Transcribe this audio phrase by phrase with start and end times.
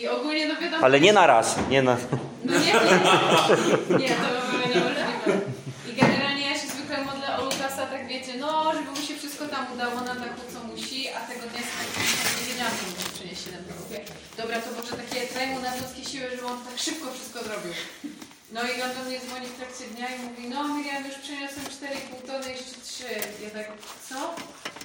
[0.00, 0.84] I ogólnie no wiadomo...
[0.84, 1.96] Ale nie na raz, nie na...
[2.44, 2.72] No nie, nie,
[3.98, 5.40] nie, to by było niemożliwe.
[5.90, 9.48] I generalnie ja się zwykle modlę o Lukasa, tak wiecie, no, żeby mu się wszystko
[9.48, 11.60] tam udało na taku, co musi, a tego dnia
[12.38, 14.00] nie wiedziałam, że muszę przynieść 7 Mówię,
[14.36, 17.72] Dobra, to może takie daj mu nadludzkie siły, żeby on tak szybko wszystko zrobił.
[18.52, 21.66] No i on do mnie dzwoni w trakcie dnia i mówi, no Miriam, już przyniosłem
[21.66, 23.04] 4,5 tony, jeszcze 3.
[23.44, 23.72] Ja tak,
[24.08, 24.34] co?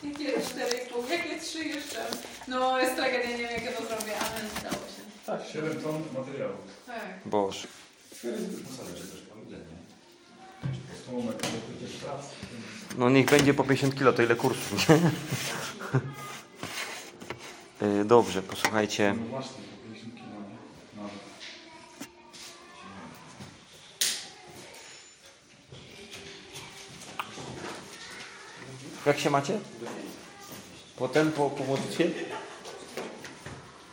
[0.07, 1.09] Jakie 4,5?
[1.09, 2.05] Jakie 3 jeszcze?
[2.47, 5.01] No jest tragedia, nie wiem jak ja to zrobię, ale udało się.
[5.25, 6.53] Tak, 7 ton materiału.
[6.85, 7.19] Tak.
[7.25, 7.67] Boże.
[12.97, 14.95] No niech będzie po 50 kilo, to ile kursów, nie?
[18.01, 19.15] Y, Dobrze, posłuchajcie.
[19.19, 19.64] No właśnie,
[29.05, 29.59] Jak się macie?
[30.97, 32.05] Potem po, po modlitwie?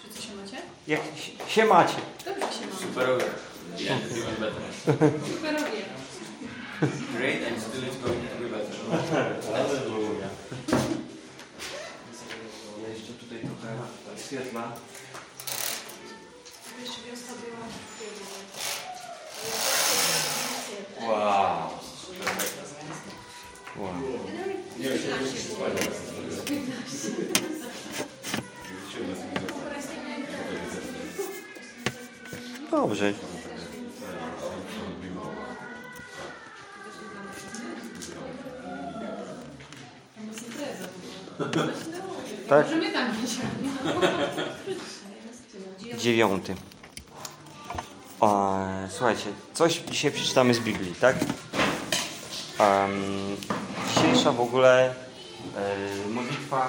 [0.03, 0.57] Czy co się macie?
[0.87, 1.95] Jak się- się macie?
[2.25, 2.81] Dobrze się mamy.
[2.81, 3.25] Superowe.
[3.79, 3.99] Yeah.
[5.35, 5.83] Superowie.
[7.17, 8.77] Great and still it's going to be better.
[12.83, 13.77] Ja jeszcze tutaj trochę
[14.27, 14.73] świetla.
[21.01, 21.71] Wow.
[23.77, 23.93] Wow.
[32.71, 33.13] Dobrze.
[40.17, 40.89] Tam jest impreza.
[42.49, 42.67] Tak?
[45.99, 46.55] Dziewiąty.
[48.21, 48.59] O,
[48.91, 51.17] słuchajcie, coś dzisiaj przeczytamy z Biblii, tak?
[52.59, 52.91] Em,
[54.03, 54.95] dzisiejsza w ogóle
[55.57, 56.69] e, modlitwa.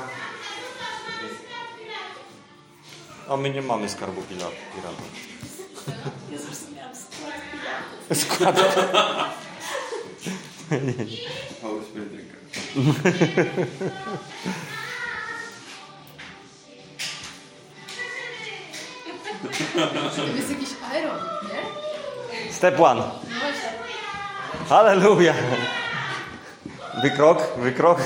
[3.30, 4.56] A my nie mamy skarbu piratów.
[6.32, 7.34] Ja zrozumiałam skład
[8.24, 8.58] Skład.
[11.90, 12.40] Spirit drinker.
[20.16, 22.54] To jest jakiś aerobik, nie?
[22.54, 23.02] Step one.
[23.02, 23.12] No.
[24.70, 25.34] Halleluja.
[27.04, 28.00] Wykrok, wykrok.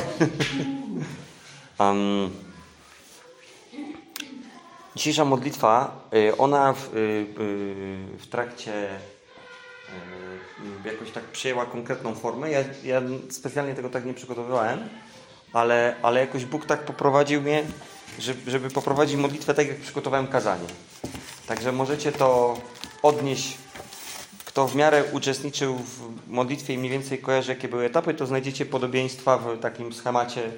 [1.80, 2.32] Um,
[4.96, 8.90] dzisiejsza modlitwa, y, ona w, y, y, w trakcie
[10.86, 12.52] jakoś tak przyjęła konkretną formę.
[12.52, 14.90] Ja, ja specjalnie tego tak nie przygotowywałem,
[15.54, 17.64] ale, ale jakoś Bóg tak poprowadził mnie,
[18.48, 20.68] żeby poprowadzić modlitwę tak, jak przygotowałem kazanie.
[21.48, 22.58] Także możecie to
[23.04, 23.58] odnieść
[24.58, 28.66] kto w miarę uczestniczył w modlitwie i mniej więcej kojarzy, jakie były etapy, to znajdziecie
[28.66, 30.52] podobieństwa w takim schemacie,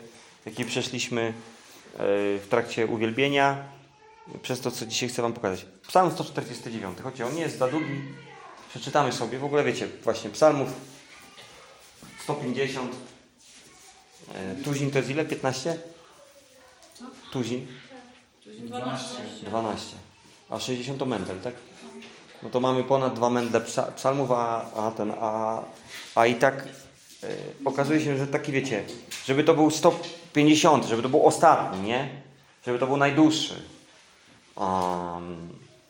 [0.46, 1.34] jaki przeszliśmy e,
[2.40, 3.64] w trakcie uwielbienia,
[4.42, 5.66] przez to, co dzisiaj chcę Wam pokazać.
[5.88, 8.02] Psalm 149, choć on nie jest za długi,
[8.70, 9.40] przeczytamy sobie.
[9.40, 10.70] W ogóle wiecie, właśnie psalmów
[12.24, 12.96] 150,
[14.36, 15.26] e, tuzin to jest ile?
[15.26, 15.78] 15?
[17.32, 17.68] Tuzin?
[18.46, 19.08] 12.
[19.44, 19.96] 12.
[20.50, 21.54] A 60 to Mendel, tak?
[22.44, 25.62] No to mamy ponad dwa psa- psalmów, a, a ten, a,
[26.16, 26.68] a i tak
[27.24, 27.28] e,
[27.66, 28.84] okazuje się, że taki wiecie,
[29.26, 32.10] żeby to był 150, żeby to był ostatni, nie?
[32.66, 33.64] Żeby to był najdłuższy.
[34.56, 35.50] Um,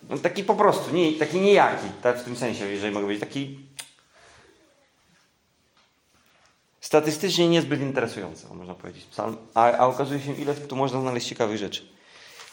[0.09, 3.59] no taki po prostu, nie, taki nijaki, tak w tym sensie, jeżeli mogę powiedzieć, taki
[6.81, 11.57] statystycznie niezbyt interesujący, można powiedzieć, psalm, a, a okazuje się, ile tu można znaleźć ciekawych
[11.57, 11.81] rzeczy.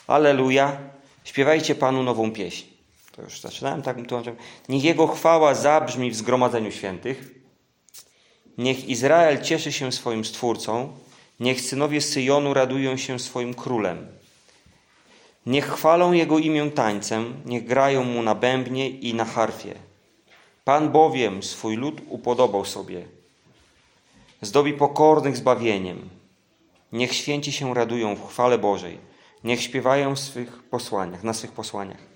[0.06, 0.76] Aleluja.
[1.24, 2.75] Śpiewajcie Panu nową pieśń.
[3.16, 4.38] To już zaczynałem tak tłumaczyłem.
[4.68, 7.34] Niech Jego chwała zabrzmi w zgromadzeniu świętych.
[8.58, 10.92] Niech Izrael cieszy się swoim Stwórcą.
[11.40, 14.06] Niech synowie Syjonu radują się swoim królem.
[15.46, 19.74] Niech chwalą Jego imię tańcem, niech grają Mu na bębnie i na harfie.
[20.64, 23.04] Pan bowiem swój lud upodobał sobie.
[24.42, 26.08] Zdobi pokornych zbawieniem.
[26.92, 28.98] Niech święci się radują w chwale Bożej.
[29.44, 32.15] Niech śpiewają w swych posłaniach, na swych posłaniach.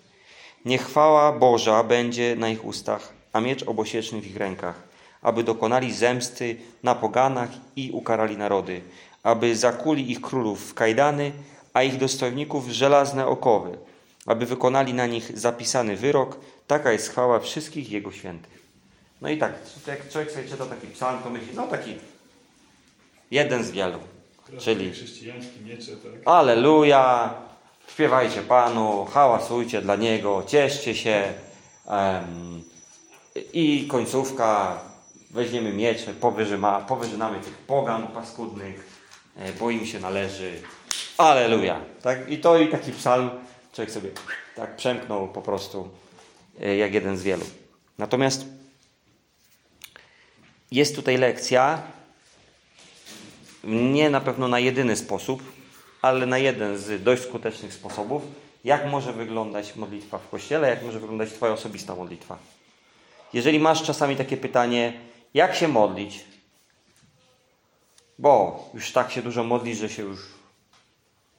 [0.64, 4.82] Niech chwała Boża będzie na ich ustach, a miecz obosieczny w ich rękach,
[5.22, 8.80] aby dokonali zemsty na poganach i ukarali narody,
[9.22, 11.32] aby zakuli ich królów w kajdany,
[11.72, 13.78] a ich dostojników w żelazne okowy,
[14.26, 16.36] aby wykonali na nich zapisany wyrok.
[16.66, 18.60] Taka jest chwała wszystkich Jego świętych.
[19.20, 19.52] No i tak,
[19.86, 21.94] jak człowiek sobie czyta taki psalm, to myśli, no taki
[23.30, 23.98] jeden z wielu.
[24.58, 26.12] Czyli Chrześcijańskie miecze, tak?
[26.24, 27.34] Aleluja!
[27.92, 31.32] Śpiewajcie Panu, hałasujcie dla Niego, cieszcie się.
[33.52, 34.78] I końcówka,
[35.30, 38.88] weźmiemy miecze, powyżyma, powyżynamy tych pogan paskudnych,
[39.36, 40.62] e, bo im się należy.
[41.18, 41.80] Aleluja!
[42.02, 42.28] Tak?
[42.28, 43.30] I to i taki psalm
[43.72, 44.10] człowiek sobie
[44.56, 45.88] tak przemknął po prostu
[46.60, 47.44] e, jak jeden z wielu.
[47.98, 48.46] Natomiast
[50.70, 51.82] jest tutaj lekcja,
[53.64, 55.59] nie na pewno na jedyny sposób,
[56.02, 58.22] ale na jeden z dość skutecznych sposobów,
[58.64, 62.38] jak może wyglądać modlitwa w kościele, jak może wyglądać Twoja osobista modlitwa.
[63.32, 64.92] Jeżeli masz czasami takie pytanie,
[65.34, 66.24] jak się modlić,
[68.18, 70.20] bo już tak się dużo modlisz, że się już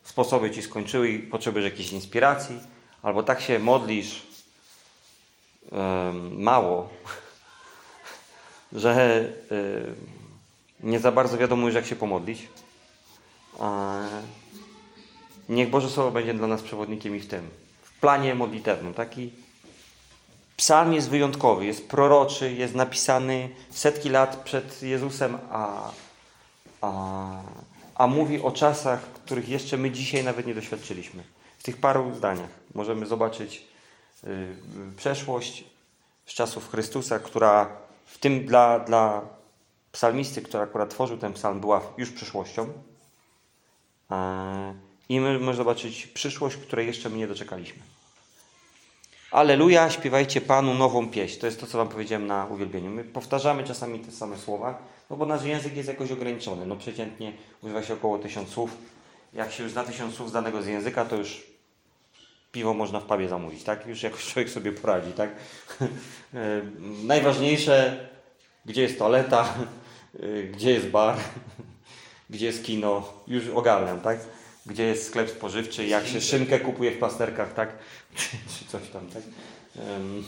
[0.04, 2.60] sposoby ci skończyły i potrzebujesz jakiejś inspiracji,
[3.02, 4.24] albo tak się modlisz
[5.72, 6.90] em, mało,
[8.74, 9.20] że
[9.50, 9.96] em,
[10.80, 12.48] nie za bardzo wiadomo już jak się pomodlić.
[13.60, 14.41] E,
[15.52, 17.50] Niech Boże Słowo będzie dla nas przewodnikiem i w tym.
[17.82, 18.94] W planie modlitewnym.
[18.94, 19.32] Taki
[20.58, 25.92] psalm jest wyjątkowy, jest proroczy, jest napisany setki lat przed Jezusem, a,
[26.82, 26.92] a,
[27.96, 31.24] a mówi o czasach, których jeszcze my dzisiaj nawet nie doświadczyliśmy.
[31.58, 33.68] W tych paru zdaniach możemy zobaczyć
[34.24, 34.56] y,
[34.98, 35.64] przeszłość
[36.26, 37.70] z czasów Chrystusa, która
[38.06, 39.22] w tym dla, dla
[39.92, 42.74] psalmisty, który akurat tworzył ten psalm, była już przyszłością.
[44.12, 47.82] E, I my możemy zobaczyć przyszłość, której jeszcze my nie doczekaliśmy.
[49.32, 51.40] Aleluja, śpiewajcie Panu nową pieśń.
[51.40, 52.90] To jest to, co Wam powiedziałem na uwielbieniu.
[52.90, 56.66] My powtarzamy czasami te same słowa, no bo nasz język jest jakoś ograniczony.
[56.66, 58.78] No przeciętnie używa się około tysiąc słów.
[59.34, 61.44] Jak się już zna tysiąc słów z danego z języka, to już
[62.52, 63.88] piwo można w pubie zamówić, tak?
[63.88, 65.30] Już jakoś człowiek sobie poradzi, tak?
[67.14, 68.10] Najważniejsze,
[68.66, 69.54] gdzie jest toaleta,
[70.54, 71.18] gdzie jest bar,
[72.30, 74.20] gdzie jest kino, już ogarniam, tak?
[74.66, 77.70] Gdzie jest sklep spożywczy, jak się szynkę kupuje w pasterkach, tak?
[78.60, 79.24] Czy coś tam, tak?
[79.76, 80.24] Mm,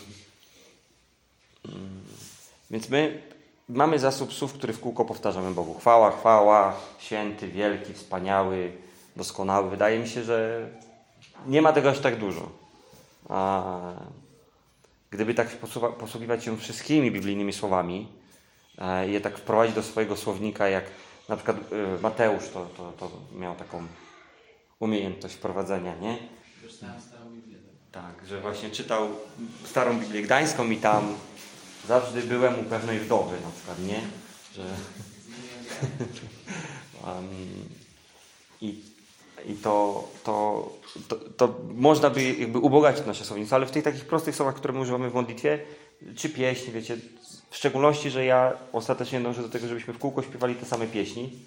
[2.71, 3.21] Więc my
[3.69, 5.73] mamy zasób słów, który w kółko powtarzamy Bogu.
[5.73, 8.71] Chwała, chwała, święty, wielki, wspaniały,
[9.15, 9.69] doskonały.
[9.69, 10.69] Wydaje mi się, że
[11.47, 12.49] nie ma tego aż tak dużo.
[13.29, 13.63] A
[15.11, 15.47] gdyby tak
[15.99, 18.07] posługiwać się wszystkimi biblijnymi słowami
[18.77, 20.83] e, i je tak wprowadzić do swojego słownika, jak
[21.29, 23.87] na przykład e, Mateusz to, to, to miał taką
[24.79, 26.17] umiejętność wprowadzenia, nie?
[27.91, 29.09] Tak, że właśnie czytał
[29.65, 31.15] starą Biblię Gdańską i tam
[31.87, 34.01] zawsze byłem u pewnej wdowy na przykład, nie?
[34.55, 34.63] Że...
[37.07, 37.29] Um,
[38.61, 38.81] I
[39.45, 40.69] i to, to,
[41.07, 44.73] to, to można by jakby ubogacić nasze słownictwo, ale w tych takich prostych słowach, które
[44.73, 45.59] my używamy w modlitwie,
[46.15, 46.97] czy pieśń, wiecie,
[47.49, 51.39] w szczególności, że ja ostatecznie dążę do tego, żebyśmy w kółko śpiewali te same pieśni,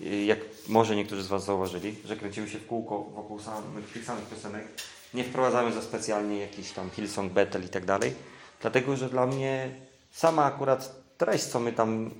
[0.00, 4.24] jak może niektórzy z Was zauważyli, że kręcimy się w kółko wokół samych, tych samych
[4.24, 4.68] piosenek.
[5.14, 8.14] Nie wprowadzamy za specjalnie jakiś tam Hillsong, Bethel i tak dalej,
[8.60, 9.70] dlatego, że dla mnie
[10.10, 12.10] sama akurat treść, co my tam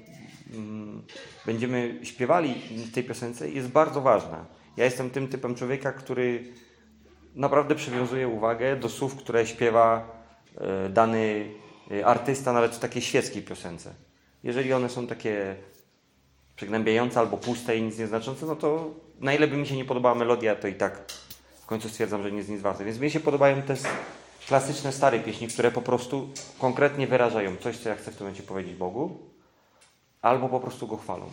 [0.52, 1.02] mm,
[1.46, 4.44] będziemy śpiewali w tej piosence jest bardzo ważna.
[4.76, 6.52] Ja jestem tym typem człowieka, który
[7.34, 10.16] naprawdę przywiązuje uwagę do słów, które śpiewa
[10.56, 11.50] e, dany
[11.90, 13.94] e, artysta, nawet w takiej świeckiej piosence.
[14.42, 15.56] Jeżeli one są takie
[16.56, 18.90] przygnębiające albo puste i nic nieznaczące, no to
[19.20, 21.12] na ile by mi się nie podobała melodia, to i tak
[21.62, 22.84] w końcu stwierdzam, że nie jest nic warte.
[22.84, 23.74] Więc mi się podobają te
[24.46, 26.28] klasyczne, stare pieśni, które po prostu
[26.58, 29.18] konkretnie wyrażają coś, co ja chcę w tym momencie powiedzieć Bogu,
[30.22, 31.26] albo po prostu Go chwalą.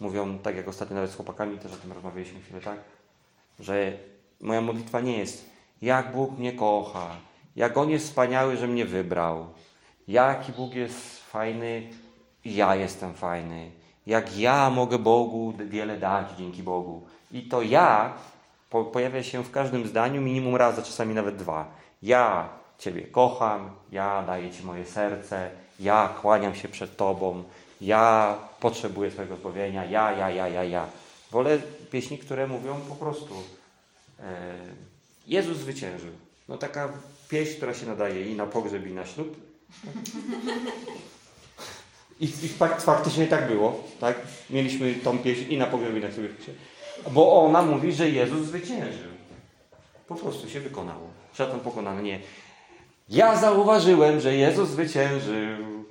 [0.00, 2.78] Mówią, tak jak ostatnio nawet z chłopakami też o tym rozmawialiśmy chwilę, tak?
[3.60, 3.92] Że
[4.40, 5.50] moja modlitwa nie jest
[5.82, 7.16] jak Bóg mnie kocha,
[7.56, 9.46] jak On jest wspaniały, że mnie wybrał,
[10.08, 11.90] jaki Bóg jest fajny
[12.44, 13.70] ja jestem fajny,
[14.06, 17.02] jak ja mogę Bogu wiele dać dzięki Bogu.
[17.32, 18.12] I to ja
[18.70, 21.66] po, pojawia się w każdym zdaniu minimum raz, a czasami nawet dwa.
[22.02, 27.44] Ja Ciebie kocham, ja daję Ci moje serce, ja kłaniam się przed Tobą,
[27.80, 30.86] ja potrzebuję Twojego zbawienia, ja, ja, ja, ja, ja.
[31.30, 31.58] Wolę
[31.90, 33.34] pieśni, które mówią po prostu
[34.20, 34.54] e,
[35.26, 36.12] Jezus zwyciężył.
[36.48, 36.92] No taka
[37.28, 39.36] pieśń, która się nadaje i na pogrzeb, i na ślub.
[42.22, 44.16] I, i fakt, faktycznie tak było, tak?
[44.50, 46.32] Mieliśmy tą pieśń i na pogrzeb, i na ślub.
[47.10, 49.12] Bo ona mówi, że Jezus zwyciężył.
[50.08, 51.10] Po prostu się wykonało.
[51.32, 52.02] Szatan pokonany.
[52.02, 52.20] Nie.
[53.08, 55.84] Ja zauważyłem, że Jezus zwyciężył.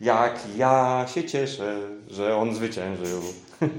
[0.00, 3.22] Jak ja się cieszę, że On zwyciężył.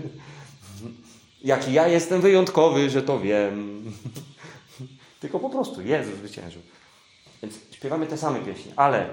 [1.43, 3.83] Jak ja jestem wyjątkowy, że to wiem.
[5.21, 6.61] Tylko po prostu Jezus zwyciężył.
[7.41, 9.09] Więc śpiewamy te same pieśni, ale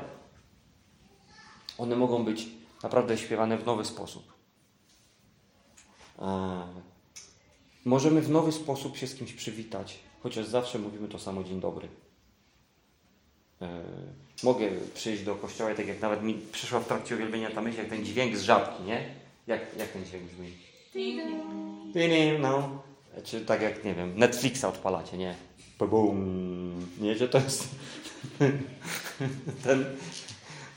[1.78, 4.32] one mogą być naprawdę śpiewane w nowy sposób.
[6.18, 6.26] Eee,
[7.84, 11.88] możemy w nowy sposób się z kimś przywitać, chociaż zawsze mówimy to samo dzień dobry.
[13.60, 13.68] Eee,
[14.42, 17.88] mogę przyjść do kościoła tak jak nawet mi przyszła w trakcie uwielbienia ta myśl, jak
[17.88, 19.14] ten dźwięk z żabki, nie?
[19.46, 20.52] Jak, jak ten dźwięk brzmi?
[21.94, 22.82] Pinim, no.
[23.24, 25.34] Czy tak jak, nie wiem, Netflixa odpalacie, nie?
[25.78, 26.86] Bum.
[27.00, 27.68] Nie, że to jest
[29.64, 29.84] ten,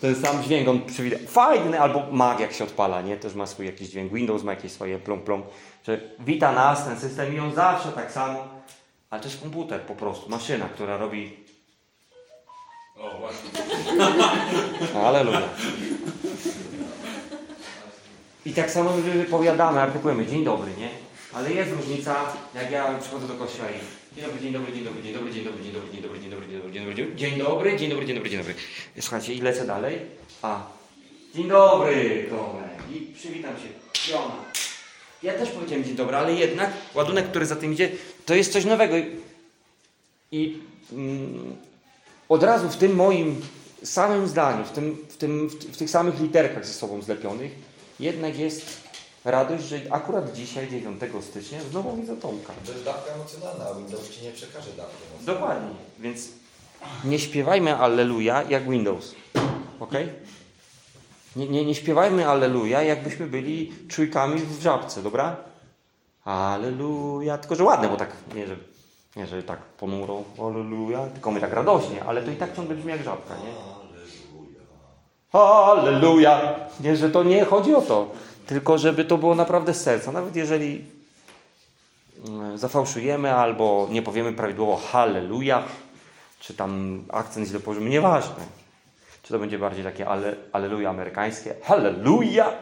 [0.04, 1.18] ten sam dźwięk, on przywida.
[1.28, 3.18] Fajny, albo Mac jak się odpala, nie?
[3.18, 4.14] Też ma swój jakiś dźwięk.
[4.14, 5.44] Windows ma jakieś swoje plum plum,
[5.88, 8.48] że wita nas ten system i on zawsze tak samo.
[9.10, 11.38] Ale jest komputer po prostu, maszyna, która robi
[12.98, 13.50] O, właśnie.
[15.08, 15.42] Aleluja.
[18.46, 20.90] I tak samo my wypowiadamy, artykułujemy dzień dobry, nie?
[21.34, 22.16] Ale jest różnica,
[22.56, 25.44] jak ja przychodzę do kościoła i dzień dobry, dzień dobry, dzień dobry, dzień dobry, dzień
[25.44, 28.06] dobry, dzień dobry, dzień dobry, dzień dobry, dzień dobry, dzień dobry, dzień dobry, dzień dobry,
[28.06, 28.54] dzień dobry, dzień dobry.
[29.00, 30.00] Słuchajcie, i lecę dalej.
[30.42, 30.68] A,
[31.36, 32.70] dzień dobry, Tomek.
[32.94, 34.36] I przywitam się, Jona.
[35.24, 37.90] Ja też powiedziałem dzień dobry, ale jednak ładunek, który za tym idzie,
[38.26, 38.96] to jest coś nowego.
[40.32, 40.58] I-
[40.92, 41.56] mm,
[42.30, 43.42] od razu w tym moim
[43.84, 47.52] samym zdaniu, w, tym, w, tym, w, w tych samych literkach ze sobą zlepionych,
[48.00, 48.83] jednak jest
[49.26, 52.54] radość, że akurat dzisiaj, 9 stycznia, znowu widzę Tomka.
[52.66, 55.26] To jest dawka emocjonalna, a Windows ci nie przekaże dawki emocjonalnej.
[55.26, 55.76] Dokładnie.
[56.00, 56.30] Więc
[57.06, 59.16] nie śpiewajmy Alleluja jak Windows.
[59.80, 59.94] Ok?
[61.36, 65.36] Nie, nie, nie śpiewajmy Alleluja, jakbyśmy byli czujkami w żabce, dobra?
[66.26, 67.38] Alleluja.
[67.38, 68.56] Tylko, że ładne, bo tak, nie, że,
[69.16, 72.92] nie, że tak ponuro, Alleluja, tylko my tak radośnie, ale to i tak ciągle brzmi
[72.92, 73.84] jak żabka, nie?
[75.32, 76.56] Halleluja!
[76.80, 78.12] Nie, że to nie chodzi o to,
[78.46, 80.12] tylko żeby to było naprawdę z serca.
[80.12, 80.86] Nawet jeżeli
[82.28, 85.64] mm, zafałszujemy albo nie powiemy prawidłowo halleluja,
[86.40, 88.64] czy tam akcent źle położymy, nieważne.
[89.24, 92.54] Czy to będzie bardziej takie ale, alleluja amerykańskie, halleluja,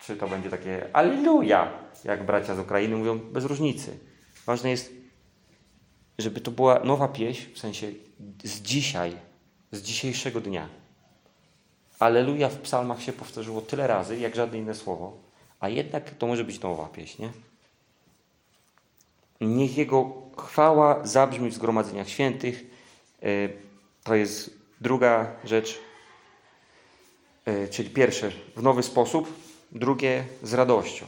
[0.00, 1.72] czy to będzie takie alleluja,
[2.04, 3.98] jak bracia z Ukrainy mówią, bez różnicy.
[4.46, 4.92] Ważne jest,
[6.18, 7.92] żeby to była nowa pieśń, w sensie
[8.44, 9.16] z dzisiaj,
[9.72, 10.79] z dzisiejszego dnia.
[12.00, 15.12] Aleluja w psalmach się powtórzyło tyle razy, jak żadne inne słowo,
[15.60, 17.32] a jednak to może być nowa pieśń, nie?
[19.40, 22.64] Niech Jego chwała zabrzmi w zgromadzeniach świętych.
[23.22, 23.52] Y,
[24.04, 25.78] To jest druga rzecz,
[27.48, 29.32] y, czyli pierwsze w nowy sposób,
[29.72, 31.06] drugie z radością.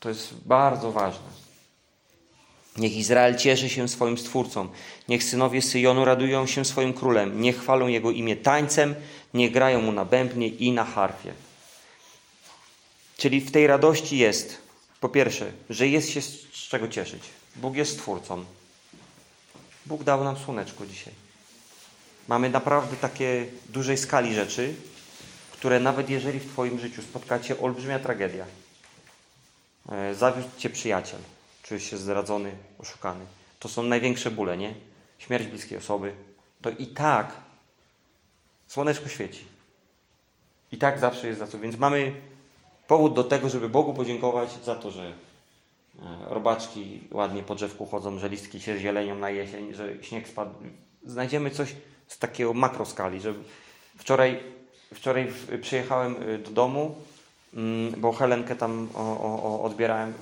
[0.00, 1.44] To jest bardzo ważne.
[2.76, 4.68] Niech Izrael cieszy się swoim Stwórcą.
[5.08, 7.40] Niech synowie Syjonu radują się swoim królem.
[7.40, 8.94] Niech chwalą Jego imię tańcem.
[9.34, 11.32] Niech grają Mu na bębnie i na harfie.
[13.16, 14.58] Czyli w tej radości jest,
[15.00, 17.22] po pierwsze, że jest się z czego cieszyć.
[17.56, 18.44] Bóg jest Stwórcą.
[19.86, 21.12] Bóg dał nam słoneczko dzisiaj.
[22.28, 24.74] Mamy naprawdę takie dużej skali rzeczy,
[25.52, 28.46] które nawet jeżeli w Twoim życiu spotkacie olbrzymia tragedia,
[29.88, 31.20] e, zawiódł Cię przyjaciel,
[31.62, 33.24] czujesz się zdradzony, oszukany,
[33.60, 34.74] to są największe bóle, nie?
[35.18, 36.12] Śmierć bliskiej osoby,
[36.62, 37.43] to i tak
[38.66, 39.44] słoneczko świeci.
[40.72, 41.58] I tak zawsze jest za co.
[41.58, 42.12] Więc mamy
[42.88, 45.12] powód do tego, żeby Bogu podziękować za to, że e,
[46.28, 50.54] robaczki ładnie po drzewku chodzą, że listki się zielenią na jesień, że śnieg spadł.
[51.06, 51.74] Znajdziemy coś
[52.08, 53.34] z takiego makroskali, że
[53.98, 54.40] wczoraj,
[54.94, 56.94] wczoraj przyjechałem y, do domu,
[57.54, 60.12] mm, bo Helenkę tam o, o, odbierałem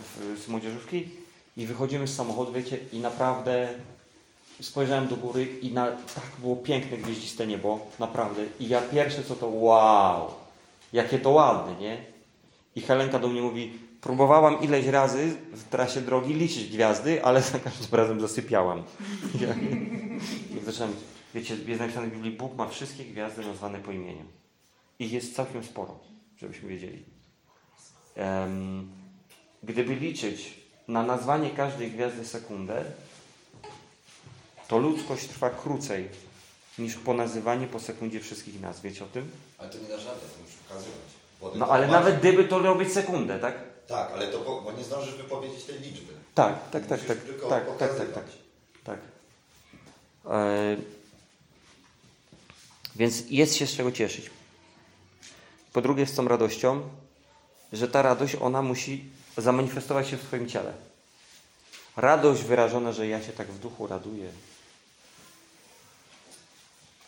[0.45, 1.09] z młodzieżówki
[1.57, 3.69] i wychodzimy z samochodu, wiecie, i naprawdę
[4.62, 8.42] spojrzałem do góry i na, tak było piękne gwieździste niebo, naprawdę.
[8.61, 10.31] I ja pierwsze co to, wow,
[10.92, 12.04] jakie to ładne, nie?
[12.76, 17.59] I Helenka do mnie mówi, próbowałam ileś razy w trasie drogi liczyć gwiazdy, ale za
[17.59, 18.83] każdym razem zasypiałam.
[19.40, 19.49] Ja,
[20.57, 20.95] I zacząłem,
[21.35, 24.25] wiecie, jest napisane w Biblii, Bóg ma wszystkie gwiazdy nazwane po imieniu.
[24.99, 25.99] Ich jest całkiem sporo,
[26.38, 27.02] żebyśmy wiedzieli.
[28.16, 28.90] Em,
[29.62, 30.54] gdyby liczyć
[30.88, 32.85] na nazwanie każdej gwiazdy sekundę,
[34.73, 36.09] to ludzkość trwa krócej
[36.79, 38.83] niż po nazywaniu po sekundzie wszystkich nazw.
[38.83, 39.31] Wiecie o tym?
[39.59, 41.59] Ale to nie da żadnej, to musisz pokazywać.
[41.59, 43.55] No ale nawet gdyby to robić sekundę, tak?
[43.88, 46.12] Tak, ale to po, bo nie zdążysz wypowiedzieć tej liczby.
[46.35, 48.25] Tak, tak, tak, tak, tak, tak, tak, tak,
[48.85, 48.99] tak.
[50.31, 50.76] E,
[52.97, 54.31] więc jest się z czego cieszyć.
[55.73, 56.83] Po drugie, z tą radością,
[57.73, 59.05] że ta radość, ona musi
[59.37, 60.73] zamanifestować się w Twoim ciele.
[61.97, 64.31] Radość wyrażona, że ja się tak w duchu raduję.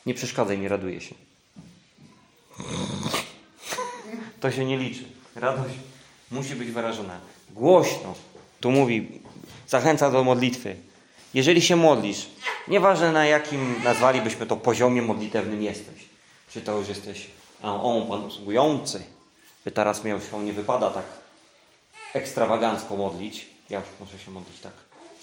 [0.06, 1.14] Nie przeszkadzaj mi, raduję się.
[4.40, 5.04] To się nie liczy.
[5.34, 5.74] Radość
[6.30, 7.20] musi być wyrażona
[7.50, 8.14] głośno.
[8.60, 9.20] Tu mówi,
[9.68, 10.76] zachęca do modlitwy.
[11.34, 12.26] Jeżeli się modlisz,
[12.68, 16.04] nieważne na jakim nazwalibyśmy to poziomie modlitewnym jesteś.
[16.50, 17.26] Czy to już jesteś
[17.62, 19.04] on, Pan usługujący,
[19.64, 21.04] by teraz miał się, nie wypada tak
[22.14, 23.46] ekstrawagancko modlić.
[23.70, 24.72] Ja już muszę się modlić tak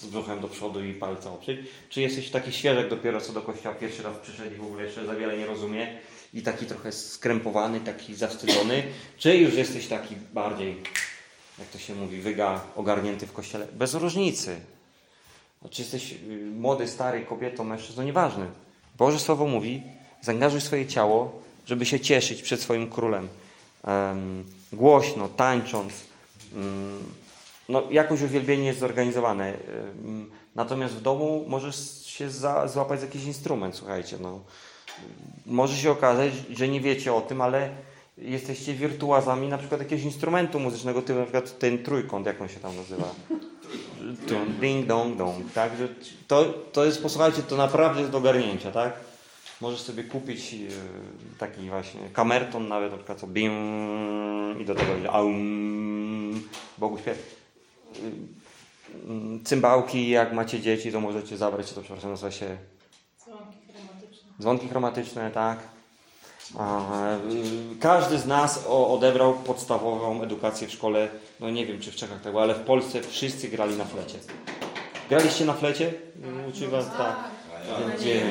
[0.02, 1.60] z brzuchem do przodu i palce oprzeć.
[1.88, 5.06] Czy jesteś taki świeżek dopiero co do kościoła, pierwszy raz przyszedł i w ogóle jeszcze
[5.06, 5.98] za wiele nie rozumie
[6.34, 8.82] i taki trochę skrępowany, taki zawstydzony?
[9.18, 10.76] Czy już jesteś taki bardziej,
[11.58, 13.66] jak to się mówi, wyga ogarnięty w kościele?
[13.72, 14.60] Bez różnicy.
[15.70, 16.16] Czy jesteś y,
[16.58, 18.46] młody, stary, kobietą, mężczyzną, nieważne.
[18.98, 19.82] Boże Słowo mówi,
[20.22, 23.28] zaangażuj swoje ciało, żeby się cieszyć przed swoim królem.
[23.84, 25.92] Em, głośno, tańcząc.
[26.54, 27.21] Mm,
[27.68, 29.54] no, jakoś uwielbienie jest zorganizowane.
[30.54, 34.16] Natomiast w domu możesz się za, złapać za jakiś instrument, słuchajcie.
[34.20, 34.40] No.
[35.46, 37.70] Może się okazać, że nie wiecie o tym, ale
[38.18, 42.60] jesteście wirtuazami na przykład jakiegoś instrumentu muzycznego, typu na przykład ten trójkąt, jak on się
[42.60, 43.14] tam nazywa.
[44.60, 45.76] Ding dong dong, tak?
[45.78, 45.88] Że
[46.28, 48.92] to, to jest, posłuchajcie, to naprawdę jest do ogarnięcia, tak?
[49.60, 50.58] Możesz sobie kupić e,
[51.38, 53.52] taki właśnie kamerton nawet, na przykład co bim
[54.60, 56.42] i do tego aum,
[56.78, 57.41] Bogu śpiew.
[57.98, 62.56] Y, Cymbałki, jak macie dzieci, to możecie zabrać, to przepraszam, nazywa się
[63.24, 64.30] Dzwonki chromatyczne.
[64.40, 65.58] dzwonki chromatyczne, tak?
[66.52, 71.08] Y, każdy z nas odebrał podstawową edukację w szkole,
[71.40, 74.18] no nie wiem czy w Czechach tego, ale w Polsce wszyscy grali na flecie.
[75.08, 75.94] Graliście na flecie?
[76.48, 77.16] Uczy was, tak.
[77.98, 78.22] Gdzie?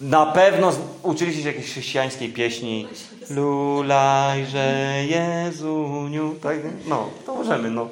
[0.00, 0.72] Na pewno
[1.02, 2.88] uczyliście się jakiejś chrześcijańskiej pieśni.
[3.30, 6.34] Lulajże Jezuniu.
[6.42, 6.56] Tak?
[6.86, 7.88] No, to możemy, no.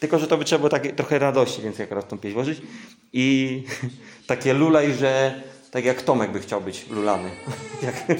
[0.00, 2.58] Tylko, że to by trzeba było takie, trochę radości więcej akurat w tą pieśń włożyć.
[3.12, 3.62] I
[4.26, 7.30] takie lulaj, że tak jak Tomek by chciał być lulany.
[7.82, 8.04] Jak-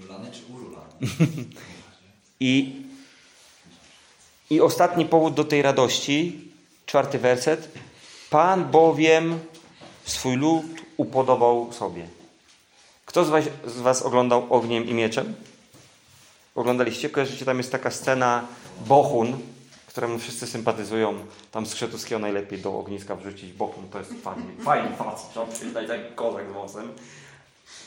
[0.00, 0.86] Lulany czy urulany?
[2.40, 2.76] I,
[4.50, 6.40] I ostatni powód do tej radości,
[6.86, 7.68] czwarty werset.
[8.30, 9.38] Pan bowiem
[10.04, 10.64] swój lud
[10.96, 12.08] upodobał sobie.
[13.06, 15.34] Kto z was, z was oglądał Ogniem i Mieczem?
[16.54, 17.10] Oglądaliście?
[17.10, 18.46] Kojarzycie, tam jest taka scena
[18.86, 19.38] Bohun,
[19.86, 21.14] któremu wszyscy sympatyzują.
[21.52, 23.52] Tam z Krzetuskiego najlepiej do ogniska wrzucić.
[23.52, 26.88] Bohun to jest fajny, fajny facet, trzeba przyznać, taki kozak z włosem.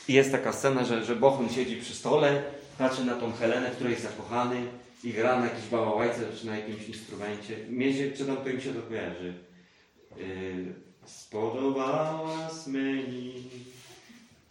[0.08, 2.42] I jest taka scena, że, że Bohun siedzi przy stole,
[2.78, 4.66] patrzy na tą Helenę, w której jest zakochany
[5.04, 7.56] i gra na jakiejś bałałajce czy na jakimś instrumencie.
[7.68, 9.34] Mnie się, czytam, to mi się to kojarzy.
[10.16, 10.74] Yy,
[11.06, 13.34] spodobałaś mi,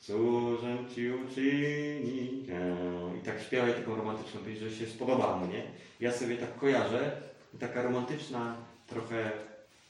[0.01, 2.45] cóżem ci uczyni.
[3.21, 5.63] I tak śpiewa i taką romantyczną pieśń, że się spodobało, mu, nie?
[5.99, 7.21] Ja sobie tak kojarzę,
[7.60, 8.56] taka romantyczna,
[8.88, 9.32] trochę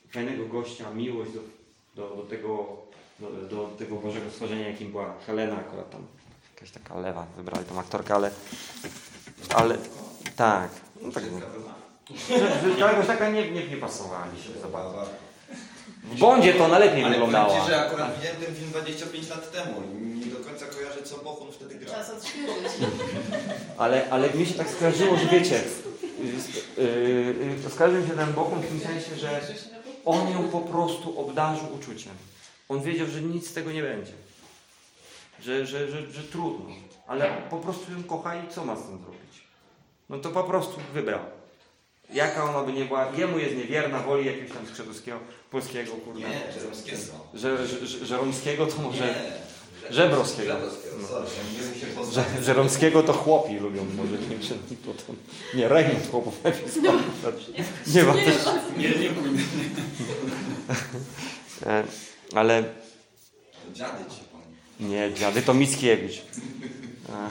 [0.10, 1.42] fajnego gościa, miłość do,
[1.96, 2.82] do, do tego
[3.22, 6.02] do, do tego Bożego stworzenia, jakim była Helena, akurat tam
[6.56, 8.32] jakaś taka lewa, wybrali tą aktorkę, ale,
[9.56, 9.78] ale
[10.36, 10.70] tak,
[11.02, 11.24] no tak,
[13.00, 15.06] że, taka nie, nie, nie pasowała mi się za bardzo.
[16.12, 17.60] W Bondzie to ona lepiej Ale wyglądała.
[17.62, 21.18] Ci, że akurat widziałem ten film 25 lat temu i nie do końca kojarzę, co
[21.18, 21.96] Bochun wtedy grał.
[21.96, 22.72] Czas odświeżyć.
[23.78, 25.62] Ale, ale mi się tak skojarzyło, że wiecie,
[26.78, 26.84] yy,
[27.64, 29.42] yy, skojarzył mi się ten Bochum w tym sensie, że
[30.06, 32.14] on ją po prostu obdarzył uczuciem.
[32.70, 34.12] On wiedział, że nic z tego nie będzie.
[35.42, 36.66] Że, że, że, że trudno.
[37.08, 39.44] Ale po prostu ją kocha i co ma z tym zrobić?
[40.10, 41.20] No to po prostu wybrał.
[42.14, 45.20] Jaka ona by nie była, jemu jest niewierna, woli jakiegoś tam skrzetuskiego,
[45.52, 46.20] polskiego, kurde.
[46.20, 46.98] Nie, Żeromskiego.
[47.34, 49.06] Że, że, że, Żeromskiego to może...
[49.06, 49.16] Nie.
[49.90, 50.54] Żebrowskiego.
[50.54, 50.96] Żebrowskiego,
[52.16, 52.24] No.
[52.38, 52.44] nie.
[52.44, 55.16] Żeromskiego to chłopi lubią, może nie czy potem.
[55.54, 56.40] Nie, Rejmund chłopów.
[57.88, 58.36] Nie ma też.
[58.78, 59.44] Nie, nie bój mnie.
[61.66, 61.84] E,
[62.36, 62.64] Ale
[63.74, 64.90] Dziady ci pan.
[64.90, 66.22] nie, dziady to Mickiewicz.
[67.10, 67.30] E,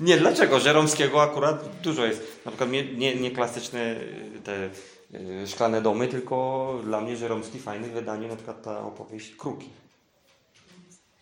[0.00, 0.60] Nie, dlaczego?
[0.60, 2.22] Żeromskiego akurat dużo jest.
[2.44, 4.70] Na przykład nie, nie, nie klasyczne y, te
[5.18, 9.68] y, szklane domy, tylko dla mnie Żeromski fajny w wydaniu na przykład ta opowieść Kruki.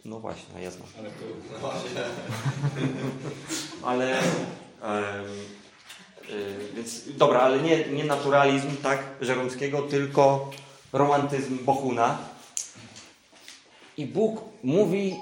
[0.05, 0.89] No właśnie, ja znam.
[0.99, 1.25] Ale to...
[1.53, 2.01] No właśnie.
[3.89, 4.19] Ale.
[4.19, 5.25] em,
[6.31, 10.51] y, więc dobra, ale nie, nie naturalizm, tak, Żeromskiego, tylko
[10.93, 12.19] romantyzm Bohuna.
[13.97, 15.17] I Bóg mówi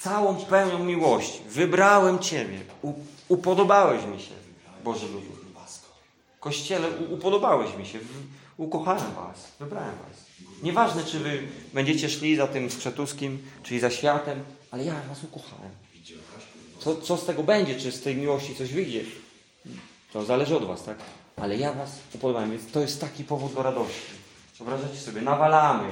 [0.00, 2.60] całą pełnią miłości: Wybrałem Ciebie,
[3.28, 4.34] upodobałeś mi się,
[4.84, 5.38] Boże ludu.
[6.40, 7.98] Kościele, upodobałeś mi się,
[8.56, 10.18] ukochałem Was, wybrałem Was.
[10.62, 11.42] Nieważne, czy Wy
[11.74, 15.70] będziecie szli za tym skrzetuskim, czyli za światem, ale ja Was ukochałem.
[16.78, 19.00] Co, co z tego będzie, czy z tej miłości coś wyjdzie?
[20.12, 20.98] To zależy od Was, tak?
[21.36, 24.12] Ale ja Was upodobałem, więc to jest taki powód do radości.
[24.58, 25.88] Wyobrażacie sobie, nawalamy,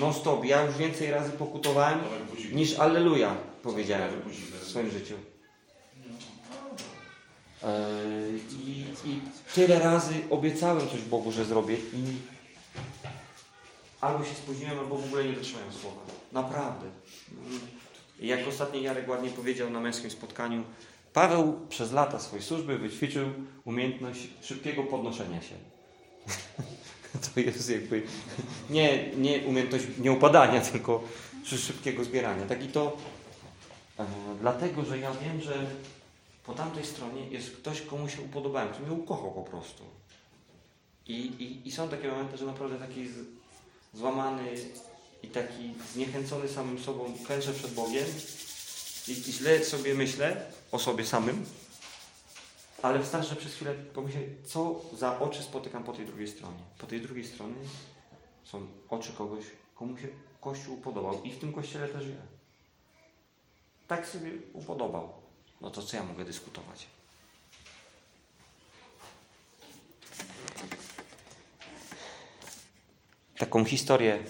[0.00, 0.44] non stop.
[0.44, 1.98] Ja już więcej razy pokutowałem,
[2.52, 4.10] niż Alleluja powiedziałem
[4.60, 5.14] w swoim życiu.
[7.62, 9.20] Eee, I, I
[9.54, 12.16] tyle razy obiecałem coś Bogu, że zrobię i
[14.00, 16.00] albo się spóźniłem, albo w ogóle nie dotrzymałem słowa.
[16.32, 16.86] Naprawdę.
[18.20, 20.64] I jak ostatnio Jarek ładnie powiedział na męskim spotkaniu,
[21.12, 23.28] Paweł przez lata swojej służby wyćwiczył
[23.64, 25.54] umiejętność szybkiego podnoszenia się.
[27.34, 28.02] To jest jakby
[28.70, 31.04] nie, nie umiejętność nieupadania, tylko
[31.44, 32.46] szybkiego zbierania.
[32.46, 32.96] Tak i to
[33.98, 34.06] e,
[34.40, 35.66] dlatego, że ja wiem, że
[36.46, 39.82] po tamtej stronie jest ktoś, komu się upodobałem, kto mnie ukochał po prostu.
[41.06, 43.14] I, i, i są takie momenty, że naprawdę taki z,
[43.94, 44.54] złamany
[45.22, 48.04] i taki zniechęcony samym sobą klęczę przed Bogiem
[49.08, 51.44] i, i źle sobie myślę o sobie samym,
[52.84, 56.58] ale wystarczy przez chwilę pomyśleć, co za oczy spotykam po tej drugiej stronie.
[56.78, 57.54] Po tej drugiej stronie
[58.44, 59.44] są oczy kogoś,
[59.74, 60.08] komu się
[60.40, 62.14] Kościół upodobał i w tym Kościele też ja.
[63.88, 65.12] Tak sobie upodobał.
[65.60, 66.86] No to co ja mogę dyskutować?
[73.38, 74.24] Taką historię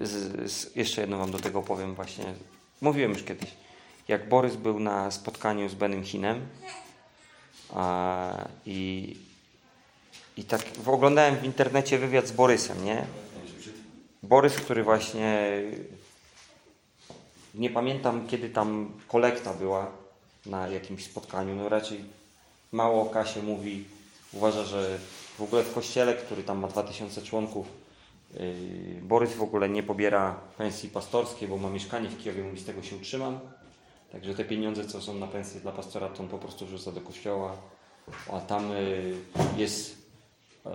[0.00, 2.34] z, z, jeszcze jedną wam do tego powiem właśnie.
[2.80, 3.65] Mówiłem już kiedyś.
[4.08, 6.46] Jak Borys był na spotkaniu z Benym Hinem
[7.74, 9.16] a, i,
[10.36, 13.06] i tak oglądałem w internecie wywiad z Borysem, nie?
[14.22, 15.62] Borys, który właśnie
[17.54, 19.90] nie pamiętam kiedy tam kolekta była
[20.46, 22.04] na jakimś spotkaniu, no raczej
[22.72, 23.84] mało o kasie mówi,
[24.32, 24.98] uważa, że
[25.38, 27.66] w ogóle w kościele, który tam ma 2000 członków,
[28.34, 28.40] yy,
[29.02, 32.82] Borys w ogóle nie pobiera pensji pastorskiej, bo ma mieszkanie w Kijowie, mówi z tego
[32.82, 33.40] się utrzymam.
[34.16, 37.00] Także te pieniądze, co są na pensję dla pastora, to on po prostu wrzuca do
[37.00, 37.56] kościoła.
[38.32, 39.14] A tam yy,
[39.56, 39.96] jest,
[40.64, 40.72] yy,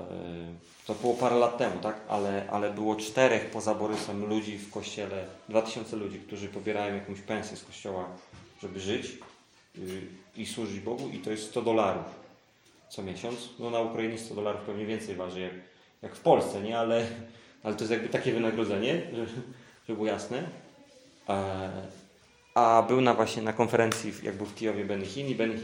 [0.87, 1.95] to było parę lat temu, tak?
[2.07, 7.57] Ale, ale było czterech poza Borysem ludzi w kościele, 2000 ludzi, którzy pobierają jakąś pensję
[7.57, 8.07] z kościoła,
[8.61, 9.17] żeby żyć
[9.75, 10.01] yy,
[10.37, 12.21] i służyć Bogu i to jest 100 dolarów
[12.89, 13.49] co miesiąc.
[13.59, 15.53] No na Ukrainie 100 dolarów pewnie więcej waży jak,
[16.01, 16.79] jak w Polsce, nie?
[16.79, 17.07] Ale,
[17.63, 19.25] ale to jest jakby takie wynagrodzenie, że,
[19.87, 20.43] żeby było jasne.
[22.53, 25.59] A, był na właśnie na konferencji, w- jak był w Kijowie Ben i Ben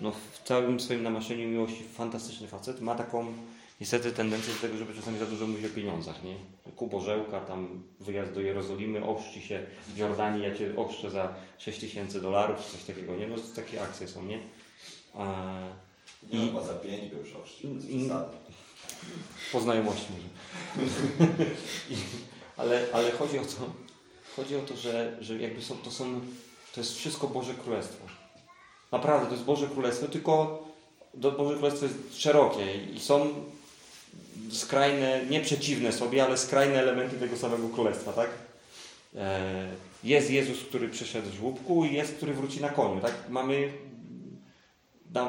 [0.00, 2.80] no, w całym swoim namaszczeniu miłości fantastyczny facet.
[2.80, 3.26] Ma taką
[3.80, 6.34] niestety tendencję do tego, żeby czasami za dużo mówić o pieniądzach, nie?
[6.76, 12.20] Kubożełka, tam wyjazd do Jerozolimy, ochrzci się w Jordanii, ja Cię ochrzczę za 6 tysięcy
[12.20, 13.26] dolarów, czy coś takiego, nie?
[13.28, 14.38] No takie akcje są, nie?
[15.14, 15.44] A,
[16.30, 17.28] I chyba za pięć go już
[17.64, 18.36] bez I- przesady.
[19.52, 20.28] po znajomości może.
[21.90, 21.94] I,
[22.56, 23.70] ale, ale chodzi o to,
[24.38, 26.20] chodzi o to, że, że jakby są, to są,
[26.74, 28.06] to jest wszystko Boże Królestwo.
[28.92, 30.62] Naprawdę, to jest Boże Królestwo, tylko
[31.14, 33.28] Boże Królestwo jest szerokie i są
[34.50, 38.30] skrajne, nie przeciwne sobie, ale skrajne elementy tego samego Królestwa, tak?
[39.16, 39.68] E,
[40.04, 43.14] Jest Jezus, który przyszedł w żłóbku i jest, który wróci na koniu, tak?
[43.28, 43.72] Mamy,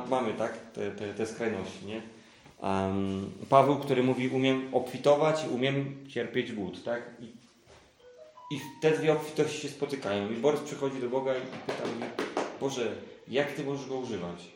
[0.10, 2.02] mamy tak, te, te, te skrajności, nie?
[2.62, 7.02] Um, Paweł, który mówi, umiem obfitować umiem cierpieć głód, tak?
[7.22, 7.39] I,
[8.52, 10.32] I te dwie obfitości się spotykają.
[10.32, 12.10] I Borys przychodzi do Boga i pyta mnie,
[12.60, 12.96] Boże,
[13.28, 14.52] jak Ty możesz go używać?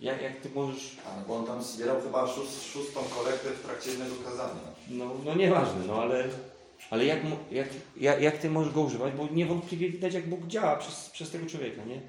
[0.00, 0.96] Jak, jak Ty możesz...
[1.06, 4.60] A, bo on tam zbierał chyba szóst, szóstą kolektę w trakcie jednego kazania.
[4.90, 6.28] No, no nieważne, no ale,
[6.90, 9.14] ale jak, jak, jak, jak Ty możesz go używać?
[9.14, 12.00] Bo niewątpliwie widać, jak Bóg działa przez, przez tego człowieka, nie?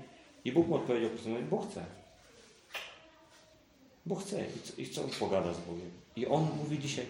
[0.45, 1.09] I Bóg mu odpowiedział
[1.49, 1.85] bo chce.
[4.05, 4.45] Bo chce.
[4.45, 5.91] I co, I co on pogada z Bogiem?
[6.15, 7.05] I on mówi dzisiaj,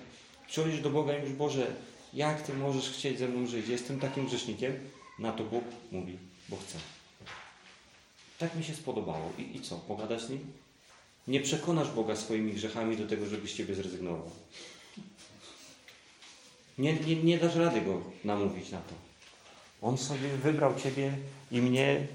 [0.48, 1.68] przychodzisz do Boga i mówisz, Boże,
[2.14, 3.68] jak Ty możesz chcieć ze mną żyć?
[3.68, 4.74] Jestem takim grzesznikiem.
[5.20, 6.18] Na to Bóg mówi,
[6.50, 6.78] bo chce.
[8.40, 9.32] Tak mi się spodobało.
[9.38, 9.76] I, I co?
[9.76, 10.52] Pogadasz z Nim?
[11.28, 14.32] Nie przekonasz Boga swoimi grzechami do tego, żeby z Ciebie zrezygnował.
[16.78, 18.94] Nie, nie, nie dasz rady Go namówić na to.
[19.82, 21.14] On sobie wybrał Ciebie
[21.52, 22.08] i mnie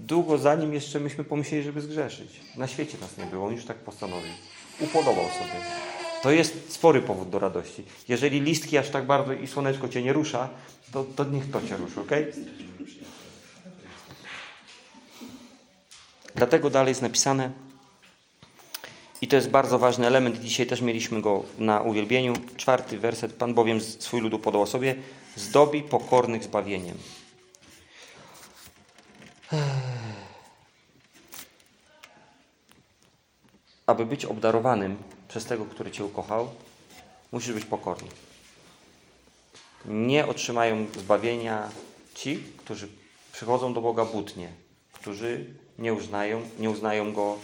[0.00, 2.40] długo zanim jeszcze myśmy pomyśleli, żeby zgrzeszyć.
[2.56, 4.32] Na świecie nas nie było, On już tak postanowił.
[4.80, 5.91] Upodobał sobie.
[6.22, 7.84] To jest spory powód do radości.
[8.08, 10.48] Jeżeli listki aż tak bardzo i słoneczko Cię nie rusza,
[10.92, 12.10] to, to niech to Cię ruszy, ok?
[16.34, 17.50] Dlatego dalej jest napisane,
[19.22, 20.40] i to jest bardzo ważny element.
[20.40, 22.34] Dzisiaj też mieliśmy go na uwielbieniu.
[22.56, 23.32] Czwarty werset.
[23.32, 24.94] Pan bowiem swój lud upodał sobie,
[25.36, 26.98] zdobi pokornych zbawieniem.
[33.86, 34.96] Aby być obdarowanym
[35.32, 36.48] przez tego, który Cię ukochał,
[37.32, 38.08] musisz być pokorny.
[39.84, 41.68] Nie otrzymają zbawienia
[42.14, 42.88] ci, którzy
[43.32, 44.48] przychodzą do Boga butnie,
[44.92, 45.44] którzy
[45.78, 47.38] nie uznają, nie uznają Go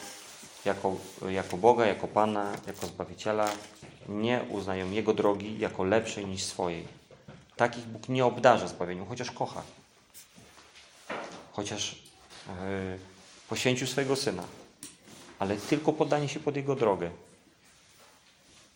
[0.65, 0.97] jako,
[1.29, 3.51] jako Boga, jako Pana, jako Zbawiciela,
[4.09, 6.85] nie uznają Jego drogi jako lepszej niż swojej.
[7.57, 9.63] Takich Bóg nie obdarza zbawieniem, chociaż kocha.
[11.53, 12.03] Chociaż
[12.47, 12.53] yy,
[13.49, 14.43] poświęcił swojego Syna.
[15.39, 17.11] Ale tylko poddanie się pod Jego drogę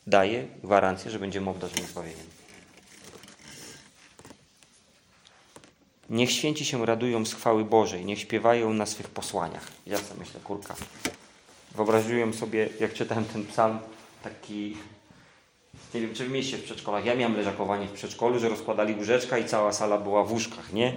[0.06, 2.26] daje gwarancję, że będziemy obdarzeni zbawieniem.
[6.10, 9.66] Niech święci się radują z chwały Bożej, niech śpiewają na swych posłaniach.
[9.86, 10.74] Ja sobie myślę, kurka.
[11.74, 13.78] Wyobraziłem sobie, jak czytałem ten psalm,
[14.22, 14.76] taki.
[15.94, 17.04] Nie wiem, czy w mieście w przedszkolach.
[17.04, 20.96] Ja miałem leżakowanie w przedszkolu, że rozkładali łóżeczka i cała sala była w łóżkach, nie?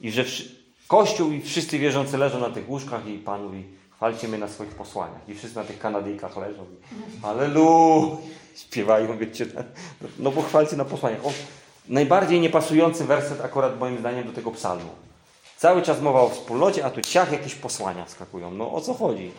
[0.00, 0.60] I że wszy...
[0.88, 4.74] Kościół i wszyscy wierzący leżą na tych łóżkach i Pan mówi, chwalcie mnie na swoich
[4.74, 5.28] posłaniach.
[5.28, 6.66] I wszyscy na tych Kanadyjkach leżą.
[7.18, 8.16] I, Halleluja!
[8.56, 9.46] Śpiewają, wiecie.
[10.18, 11.26] No bo chwalcie na posłaniach.
[11.26, 11.32] O,
[11.88, 14.90] najbardziej niepasujący werset akurat moim zdaniem do tego psalmu.
[15.56, 18.50] Cały czas mowa o wspólnocie, a tu ciach jakieś posłania skakują.
[18.50, 19.30] No o co chodzi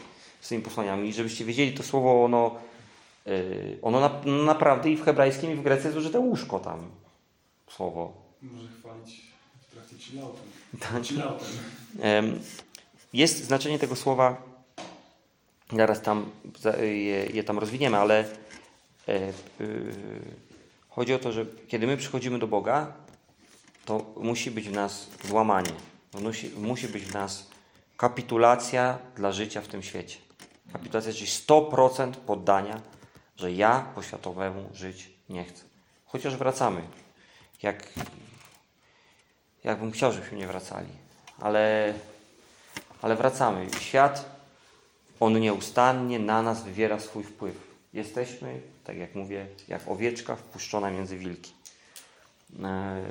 [0.42, 1.10] z tymi posłaniami?
[1.10, 2.56] I żebyście wiedzieli, to słowo ono,
[3.26, 6.80] yy, ono na, naprawdę i w hebrajskim i w grece jest użyte łóżko tam.
[7.70, 8.14] Słowo.
[8.42, 9.22] Może chwalić
[9.68, 10.44] w trakcie chilloutem.
[10.80, 11.04] Tak.
[11.04, 11.48] Chilloutem.
[12.02, 12.40] Em,
[13.14, 14.42] Jest znaczenie tego słowa,
[15.76, 16.30] zaraz tam
[16.82, 18.26] je, je tam rozwiniemy, ale
[20.90, 22.94] chodzi o to, że kiedy my przychodzimy do Boga,
[23.86, 25.72] to musi być w nas złamanie.
[26.22, 27.50] Musi, musi być w nas
[27.98, 30.18] kapitulacja dla życia w tym świecie.
[30.74, 32.82] Kapitulacja, czyli 100% poddania,
[33.38, 35.64] że ja po światowemu żyć nie chcę.
[36.06, 36.82] Chociaż wracamy.
[37.62, 37.94] Jak,
[39.64, 40.90] jakbym chciał, żebyśmy nie wracali.
[41.40, 41.94] Ale
[43.02, 43.68] ale wracamy.
[43.80, 44.26] Świat,
[45.20, 47.71] on nieustannie na nas wywiera swój wpływ.
[47.94, 51.52] Jesteśmy, tak jak mówię, jak owieczka wpuszczona między wilki.
[52.64, 53.02] E,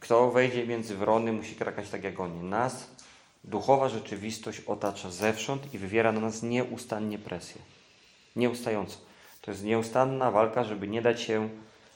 [0.00, 2.42] Kto wejdzie między wrony, musi krakać tak jak oni.
[2.42, 2.88] Nas
[3.44, 7.62] duchowa rzeczywistość otacza zewsząd i wywiera na nas nieustannie presję.
[8.36, 8.98] Nieustająco.
[9.42, 11.48] To jest nieustanna walka, żeby nie dać się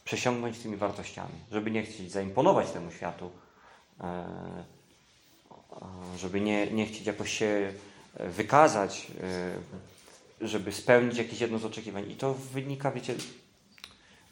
[0.05, 1.35] przesiągnąć tymi wartościami.
[1.53, 3.31] Żeby nie chcieć zaimponować temu światu.
[4.01, 4.25] E,
[6.18, 7.73] żeby nie, nie chcieć jakoś się
[8.16, 9.07] e, wykazać,
[10.40, 12.11] żeby spełnić jakieś jedno z oczekiwań.
[12.11, 13.14] I to wynika, wiecie,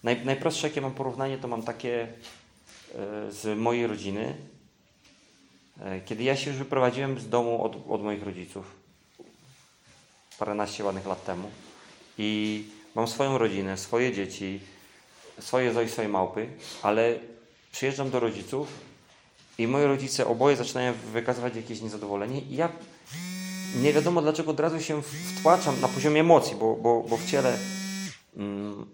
[0.03, 4.37] naj, najprostsze jakie mam porównanie, to mam takie e, z mojej rodziny.
[5.81, 8.75] E, Kiedy ja się już wyprowadziłem z domu od, od moich rodziców,
[10.39, 11.51] paręnaście ładnych lat temu,
[12.19, 12.65] i
[12.95, 14.61] mam swoją rodzinę, swoje dzieci,
[15.41, 16.49] swoje zo swoje małpy,
[16.83, 17.19] ale
[17.73, 18.69] przyjeżdżam do rodziców
[19.59, 22.69] i moi rodzice oboje zaczynają wykazywać jakieś niezadowolenie i ja
[23.75, 27.59] nie wiadomo dlaczego od razu się wtłaczam na poziomie emocji, bo, bo, bo w ciele
[28.37, 28.87] mm,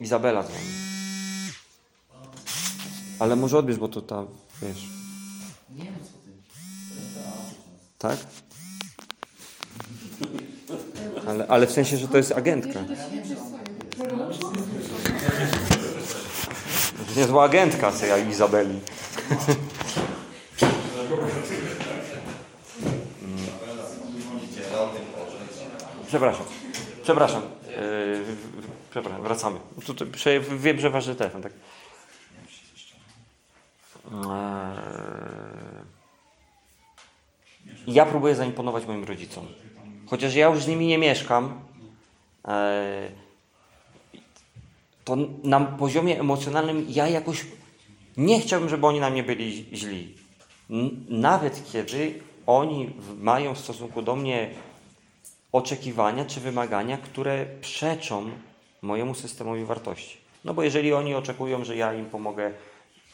[0.00, 0.64] Izabela dzwoni.
[3.18, 4.24] Ale może odbierz, bo to ta,
[4.62, 4.88] wiesz...
[5.70, 6.16] Nie wiem co.
[7.98, 8.18] Tak?
[11.26, 12.84] Ale, ale w sensie, że to jest agentka.
[17.16, 18.80] Niezła agentka, co ja Izabeli.
[26.06, 26.46] Przepraszam.
[27.02, 27.42] Przepraszam.
[27.42, 28.24] Yy,
[28.90, 29.60] przepraszam, wracamy.
[29.86, 31.52] Tutaj, wiem, że ważny telefon, tak?
[34.12, 34.76] Eee,
[37.86, 39.46] Ja próbuję zaimponować moim rodzicom.
[40.06, 41.60] Chociaż ja już z nimi nie mieszkam,
[42.44, 43.10] eee,
[45.04, 47.46] to na poziomie emocjonalnym ja jakoś
[48.16, 50.14] nie chciałbym, żeby oni na mnie byli źli.
[51.08, 54.50] Nawet kiedy oni mają w stosunku do mnie
[55.52, 58.30] oczekiwania czy wymagania, które przeczą
[58.82, 60.18] mojemu systemowi wartości.
[60.44, 62.52] No bo jeżeli oni oczekują, że ja im pomogę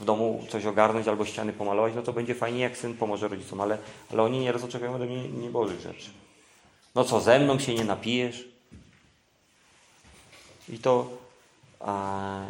[0.01, 3.61] w domu coś ogarnąć albo ściany pomalować, no to będzie fajnie, jak syn pomoże rodzicom,
[3.61, 3.79] ale,
[4.13, 6.11] ale oni nieraz oczekują ode mnie niebożych rzeczy.
[6.95, 8.49] No co, ze mną się nie napijesz?
[10.69, 11.11] I to
[11.81, 12.41] a,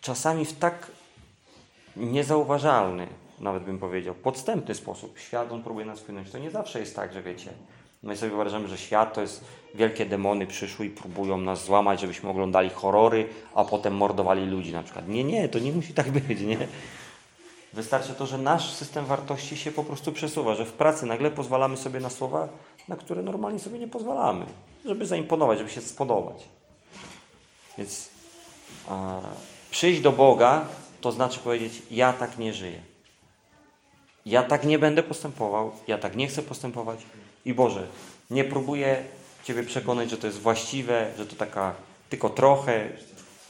[0.00, 0.90] czasami w tak
[1.96, 3.06] niezauważalny,
[3.40, 6.30] nawet bym powiedział, podstępny sposób świat on próbuje nas wpłynąć.
[6.30, 7.50] To nie zawsze jest tak, że wiecie,
[8.02, 9.44] my sobie wyobrażamy, że świat to jest
[9.74, 14.82] wielkie demony przyszły i próbują nas złamać, żebyśmy oglądali horrory, a potem mordowali ludzi na
[14.82, 15.08] przykład.
[15.08, 16.58] Nie, nie, to nie musi tak być, nie?
[17.72, 21.76] Wystarczy to, że nasz system wartości się po prostu przesuwa, że w pracy nagle pozwalamy
[21.76, 22.48] sobie na słowa,
[22.88, 24.46] na które normalnie sobie nie pozwalamy,
[24.84, 26.48] żeby zaimponować, żeby się spodobać.
[27.78, 28.08] Więc
[28.88, 29.20] a,
[29.70, 30.64] przyjść do Boga
[31.00, 32.95] to znaczy powiedzieć: Ja tak nie żyję.
[34.26, 36.98] Ja tak nie będę postępował, ja tak nie chcę postępować.
[37.44, 37.86] I Boże,
[38.30, 39.04] nie próbuję
[39.44, 41.74] Ciebie przekonać, że to jest właściwe, że to taka
[42.10, 42.88] tylko trochę.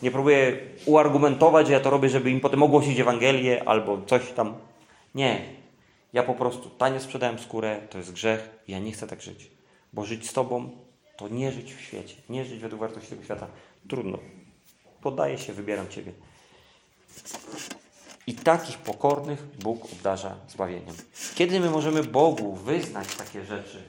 [0.03, 4.55] Nie próbuję uargumentować, że ja to robię, żeby im potem ogłosić Ewangelię albo coś tam.
[5.15, 5.45] Nie.
[6.13, 9.51] Ja po prostu tanie sprzedałem skórę, to jest grzech, ja nie chcę tak żyć.
[9.93, 10.71] Bo żyć z Tobą
[11.17, 13.47] to nie żyć w świecie, nie żyć według wartości tego świata.
[13.89, 14.19] Trudno.
[15.03, 16.13] Poddaję się, wybieram Ciebie.
[18.27, 20.95] I takich pokornych Bóg obdarza zbawieniem.
[21.35, 23.83] Kiedy my możemy Bogu wyznać takie rzeczy,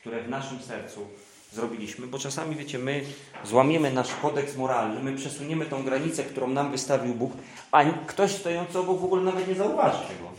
[0.00, 1.06] które w naszym sercu
[1.52, 2.06] zrobiliśmy?
[2.06, 3.04] Bo czasami, wiecie, my
[3.44, 7.32] złamiemy nasz kodeks moralny, my przesuniemy tą granicę, którą nam wystawił Bóg,
[7.70, 10.30] a ktoś stojący obok w ogóle nawet nie zauważy tego.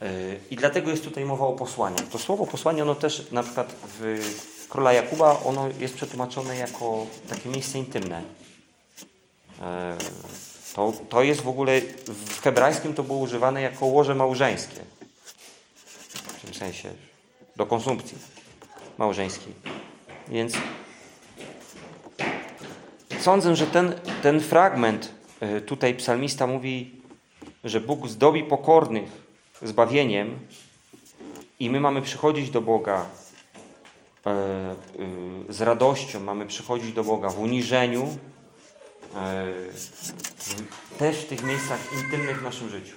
[0.00, 2.08] Yy, I dlatego jest tutaj mowa o posłaniach.
[2.08, 4.18] To słowo posłanie, ono też na przykład w
[4.68, 8.22] Króla Jakuba, ono jest przetłumaczone jako takie miejsce intymne.
[10.74, 14.80] To, to jest w ogóle, w hebrajskim to było używane jako łoże małżeńskie.
[16.14, 16.90] W tym sensie,
[17.56, 18.18] do konsumpcji
[18.98, 19.54] małżeńskiej.
[20.28, 20.52] Więc
[23.20, 27.00] sądzę, że ten, ten fragment, y, tutaj psalmista mówi,
[27.64, 29.10] że Bóg zdobi pokornych
[29.62, 30.38] zbawieniem
[31.60, 33.06] i my mamy przychodzić do Boga
[34.26, 34.30] e,
[35.48, 38.18] y, z radością, mamy przychodzić do Boga w uniżeniu,
[40.98, 42.94] też w tych miejscach intymnych w naszym życiu,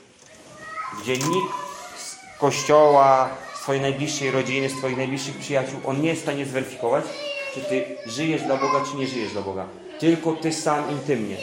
[1.02, 1.54] gdzie nikt
[1.98, 6.46] z kościoła, z Twojej najbliższej rodziny, z Twoich najbliższych przyjaciół, on nie jest w stanie
[6.46, 7.06] zweryfikować,
[7.54, 9.66] czy Ty żyjesz dla Boga, czy nie żyjesz dla Boga.
[10.00, 11.38] Tylko Ty sam intymnie.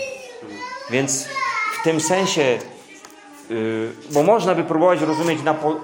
[0.90, 1.24] Więc
[1.80, 2.58] w tym sensie,
[3.50, 5.76] yy, bo można by próbować rozumieć na po,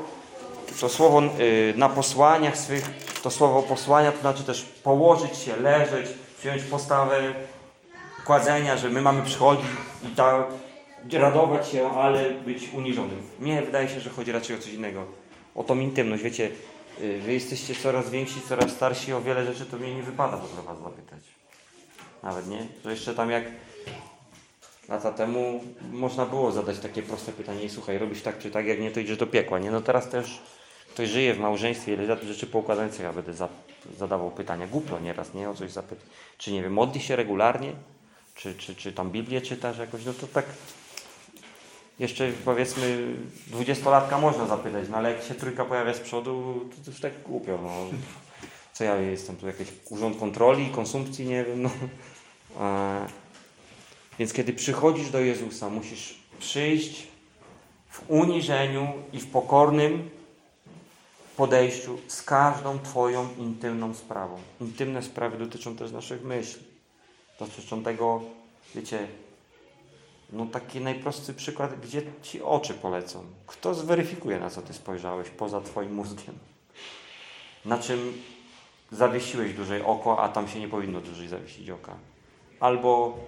[0.81, 2.91] to słowo yy, na posłaniach swych,
[3.23, 6.07] to słowo posłania to znaczy też położyć się, leżeć,
[6.39, 7.35] przyjąć postawę
[8.27, 9.67] kładzenia, że my mamy przychodzić
[10.05, 10.47] i tak
[11.13, 13.23] radować się, ale być uniżonym.
[13.41, 15.07] Nie, wydaje się, że chodzi raczej o coś innego.
[15.55, 16.23] O tą intymność.
[16.23, 16.51] Wiecie,
[17.01, 20.63] yy, wy jesteście coraz więksi, coraz starsi, o wiele rzeczy to mnie nie wypada ogóle
[20.63, 21.21] was zapytać.
[22.23, 22.67] Nawet nie?
[22.85, 23.45] Że jeszcze tam jak
[24.89, 28.81] lata temu można było zadać takie proste pytanie i słuchaj, robisz tak czy tak, jak
[28.81, 29.71] nie, to idziesz do piekła, nie?
[29.71, 30.43] No teraz też
[30.91, 33.49] ktoś żyje w małżeństwie, ile lat rzeczy poukładających, ja będę za,
[33.99, 35.51] zadawał pytania głupio nieraz, nie?
[35.51, 36.05] O coś zapytać.
[36.39, 37.73] Czy nie wiem, modli się regularnie?
[38.37, 40.05] Czy, czy, czy tam Biblię czytasz jakoś?
[40.05, 40.45] No to tak
[41.99, 43.15] jeszcze powiedzmy
[43.47, 47.23] dwudziestolatka można zapytać, no ale jak się trójka pojawia z przodu, to, to już tak
[47.23, 47.99] głupio, no.
[48.73, 51.71] Co ja jestem tu jakiś urząd kontroli, konsumpcji, nie wiem, no.
[52.61, 53.07] E,
[54.19, 57.07] więc kiedy przychodzisz do Jezusa, musisz przyjść
[57.89, 60.11] w uniżeniu i w pokornym
[61.37, 64.39] podejściu z każdą Twoją intymną sprawą.
[64.61, 66.76] Intymne sprawy dotyczą też naszych myśli.
[67.39, 68.21] Dotyczą tego,
[68.75, 69.09] wiecie,
[70.33, 73.25] no taki najprostszy przykład, gdzie Ci oczy polecą.
[73.47, 76.39] Kto zweryfikuje, na co Ty spojrzałeś poza Twoim mózgiem?
[77.65, 78.23] Na czym
[78.93, 81.95] zawiesiłeś dłużej oko, a tam się nie powinno dłużej zawiesić oka.
[82.61, 83.19] Albo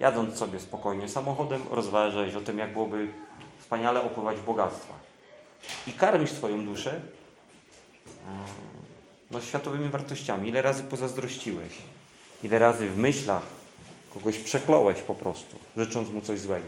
[0.00, 3.08] jadąc sobie spokojnie samochodem, rozważać o tym, jak byłoby
[3.58, 4.94] wspaniale opływać bogactwa.
[5.86, 7.00] I karmisz swoją duszę e,
[9.30, 10.48] no, światowymi wartościami.
[10.48, 11.72] Ile razy pozazdrościłeś?
[12.46, 13.42] Ile razy w myślach
[14.14, 16.66] kogoś przekląłeś po prostu, życząc mu coś złego?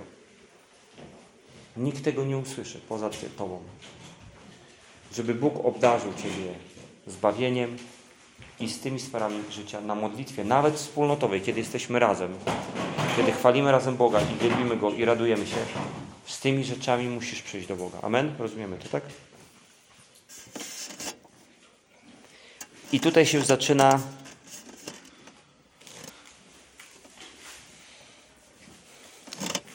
[1.76, 3.60] Nikt tego nie usłyszy poza Tobą.
[5.12, 6.52] Żeby Bóg obdarzył Ciebie
[7.06, 7.76] zbawieniem
[8.60, 12.34] i z tymi sferami życia na modlitwie, nawet wspólnotowej, kiedy jesteśmy razem,
[13.16, 15.56] kiedy chwalimy razem Boga i wielbimy Go i radujemy się,
[16.26, 17.98] z tymi rzeczami musisz przyjść do Boga.
[18.02, 18.34] Amen?
[18.38, 19.02] Rozumiemy to, tak?
[22.92, 24.00] I tutaj się zaczyna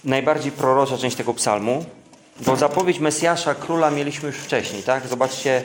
[0.03, 1.85] najbardziej prorocza część tego psalmu,
[2.45, 5.07] bo zapowiedź Mesjasza, króla mieliśmy już wcześniej, tak?
[5.07, 5.63] Zobaczcie,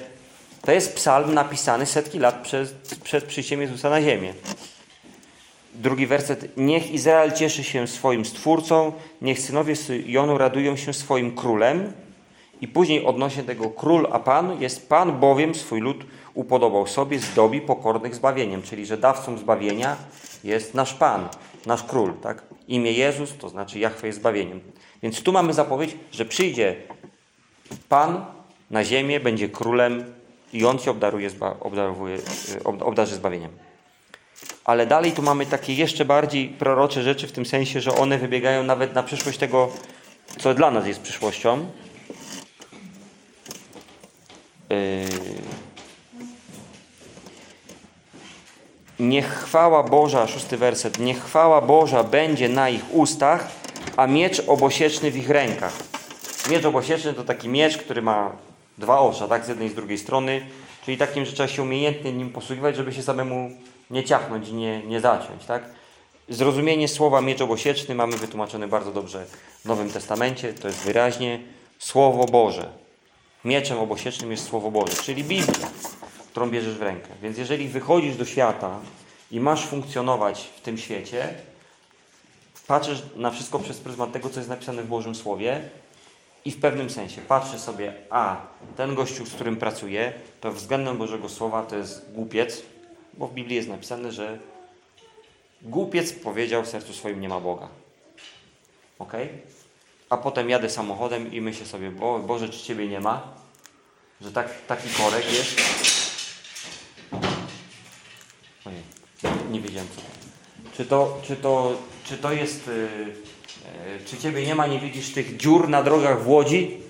[0.62, 2.72] to jest psalm napisany setki lat przed,
[3.04, 4.34] przed przyjściem Jezusa na ziemię.
[5.74, 6.56] Drugi werset.
[6.56, 11.92] Niech Izrael cieszy się swoim Stwórcą, niech synowie Syjonu radują się swoim królem.
[12.60, 17.60] I później odnośnie tego król, a Pan jest Pan bowiem swój lud upodobał sobie, zdobi
[17.60, 18.62] pokornych zbawieniem.
[18.62, 19.96] Czyli, że dawcą zbawienia
[20.44, 21.28] jest nasz Pan,
[21.66, 22.14] nasz król.
[22.22, 22.42] Tak?
[22.68, 24.60] Imię Jezus to znaczy Jahwe jest zbawieniem.
[25.02, 26.76] Więc tu mamy zapowiedź, że przyjdzie
[27.88, 28.24] Pan
[28.70, 30.14] na ziemię, będzie królem
[30.52, 32.18] i On Cię obdaruje, obdaruje,
[32.64, 33.50] ob, obdarzy zbawieniem.
[34.64, 38.62] Ale dalej tu mamy takie jeszcze bardziej prorocze rzeczy w tym sensie, że one wybiegają
[38.62, 39.68] nawet na przyszłość tego,
[40.38, 41.66] co dla nas jest przyszłością.
[44.70, 44.78] Yy...
[49.00, 53.48] Niech chwała Boża, szósty werset, niech chwała Boża będzie na ich ustach,
[53.96, 55.72] a miecz obosieczny w ich rękach.
[56.50, 58.32] Miecz obosieczny to taki miecz, który ma
[58.78, 60.46] dwa osza, tak, z jednej i z drugiej strony,
[60.84, 63.50] czyli takim, że trzeba się umiejętnie nim posługiwać, żeby się samemu
[63.90, 65.62] nie ciachnąć i nie, nie zaciąć, tak?
[66.28, 69.24] Zrozumienie słowa miecz obosieczny mamy wytłumaczone bardzo dobrze
[69.64, 71.40] w Nowym Testamencie, to jest wyraźnie
[71.78, 72.68] Słowo Boże.
[73.44, 75.70] Mieczem obosiecznym jest Słowo Boże, czyli Biblia,
[76.38, 77.08] którą bierzesz w rękę.
[77.22, 78.80] Więc jeżeli wychodzisz do świata
[79.30, 81.34] i masz funkcjonować w tym świecie,
[82.66, 85.60] patrzysz na wszystko przez pryzmat tego, co jest napisane w Bożym Słowie
[86.44, 88.36] i w pewnym sensie patrzę sobie, a
[88.76, 92.62] ten gościu, z którym pracuję, to względem Bożego Słowa to jest głupiec,
[93.14, 94.38] bo w Biblii jest napisane, że
[95.62, 97.68] głupiec powiedział w sercu swoim nie ma Boga.
[98.98, 99.12] Ok?
[100.10, 103.22] A potem jadę samochodem i myślę sobie, Bo, Boże, czy Ciebie nie ma?
[104.20, 105.97] Że tak, taki korek jest.
[109.50, 109.88] Nie wiedziałem.
[110.76, 111.72] Czy to, czy to,
[112.04, 113.28] czy to jest, yy,
[113.86, 116.80] E, Czy ciebie nie ma, nie widzisz tych dziur na drogach w łodzi?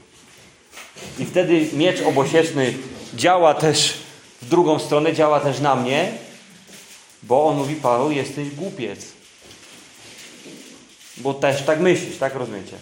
[1.19, 2.75] I wtedy miecz obosieczny
[3.15, 3.99] działa też
[4.43, 6.13] w drugą stronę, działa też na mnie,
[7.23, 9.07] bo on mówi, Paweł, jesteś głupiec.
[11.17, 12.77] Bo też tak myślisz, tak rozumiecie?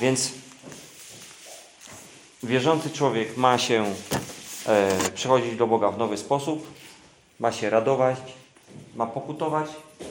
[0.00, 0.30] Więc
[2.42, 3.94] wierzący człowiek ma się
[4.66, 6.66] e, przychodzić do Boga w nowy sposób,
[7.38, 8.18] ma się radować,
[8.96, 9.66] ma pokutować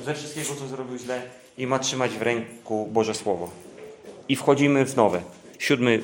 [0.05, 1.21] ze wszystkiego, co zrobił źle
[1.57, 3.49] i ma trzymać w ręku Boże Słowo.
[4.29, 5.21] I wchodzimy w nowe,
[5.59, 6.01] siódmy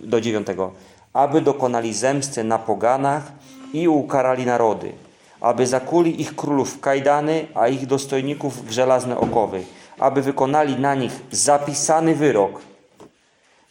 [0.00, 0.72] do dziewiątego.
[1.12, 3.32] Aby dokonali zemsty na poganach
[3.72, 4.92] i ukarali narody,
[5.40, 9.64] aby zakuli ich królów w kajdany, a ich dostojników w żelazne okowy,
[9.98, 12.60] aby wykonali na nich zapisany wyrok.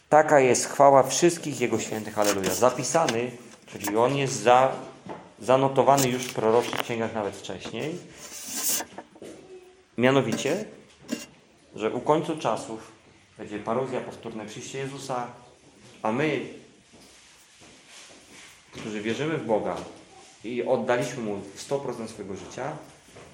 [0.08, 2.14] Taka jest chwała wszystkich Jego świętych.
[2.14, 2.54] Halleluja.
[2.54, 3.30] Zapisany,
[3.66, 4.72] czyli on jest za,
[5.40, 7.98] zanotowany już w proroczych księgach nawet wcześniej.
[9.98, 10.64] Mianowicie,
[11.74, 12.92] że u końcu czasów
[13.38, 15.26] będzie parozja, powtórne przyjście Jezusa,
[16.02, 16.40] a my,
[18.72, 19.76] którzy wierzymy w Boga
[20.44, 22.76] i oddaliśmy Mu 100% swojego życia,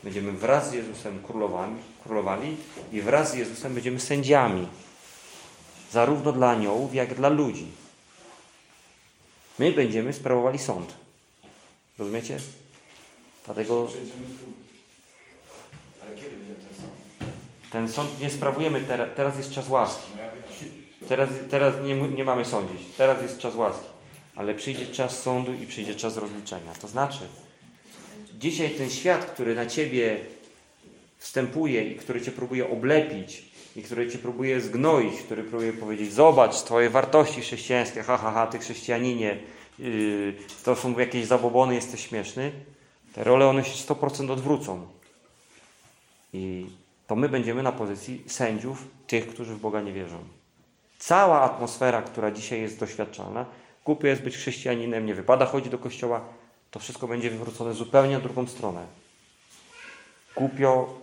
[0.05, 2.57] będziemy wraz z Jezusem królowami, królowali
[2.93, 4.69] i wraz z Jezusem będziemy sędziami.
[5.93, 7.67] Zarówno dla aniołów, jak i dla ludzi.
[9.59, 11.04] My będziemy sprawowali sąd.
[11.99, 12.39] Rozumiecie?
[13.45, 13.89] Dlatego
[17.73, 18.21] ten sąd?
[18.21, 19.09] nie sprawujemy teraz.
[19.17, 20.13] Teraz jest czas łaski.
[21.09, 22.81] Teraz, teraz nie, nie mamy sądzić.
[22.97, 23.87] Teraz jest czas łaski.
[24.37, 26.73] Ale przyjdzie czas sądu i przyjdzie czas rozliczenia.
[26.81, 27.21] To znaczy,
[28.39, 30.17] dzisiaj ten świat, który na ciebie
[31.19, 33.45] wstępuje i który cię próbuje oblepić
[33.77, 38.47] i który cię próbuje zgnoić, który próbuje powiedzieć, zobacz, twoje wartości chrześcijańskie, ha, ha, ha,
[38.47, 39.37] ty chrześcijaninie,
[40.65, 42.53] to są jakieś zabobony, jesteś śmieszny.
[43.13, 44.87] Te role one się 100% odwrócą.
[46.33, 46.67] I
[47.07, 50.19] to my będziemy na pozycji sędziów tych, którzy w Boga nie wierzą.
[50.99, 53.47] Cała atmosfera, która dzisiaj jest doświadczalna,
[53.85, 56.21] głupio jest być chrześcijaninem, nie wypada chodzić do kościoła,
[56.71, 58.87] to wszystko będzie wywrócone zupełnie na drugą stronę.
[60.37, 60.95] Głupio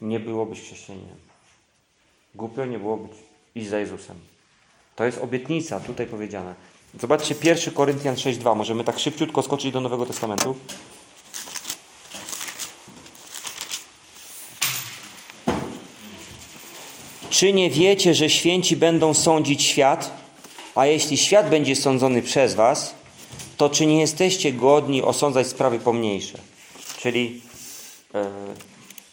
[0.00, 1.16] nie było być chrześcijaninem.
[2.34, 3.12] Głupio nie było być
[3.54, 4.16] iść za Jezusem.
[4.96, 6.54] To jest obietnica tutaj powiedziana.
[7.00, 8.56] Zobaczcie 1 Koryntian 6,2.
[8.56, 10.54] Możemy tak szybciutko skoczyć do Nowego Testamentu.
[17.30, 20.10] Czy nie wiecie, że święci będą sądzić świat?
[20.74, 22.94] A jeśli świat będzie sądzony przez was,
[23.56, 26.38] to czy nie jesteście godni osądzać sprawy pomniejsze?
[26.98, 27.42] Czyli
[28.14, 28.30] e,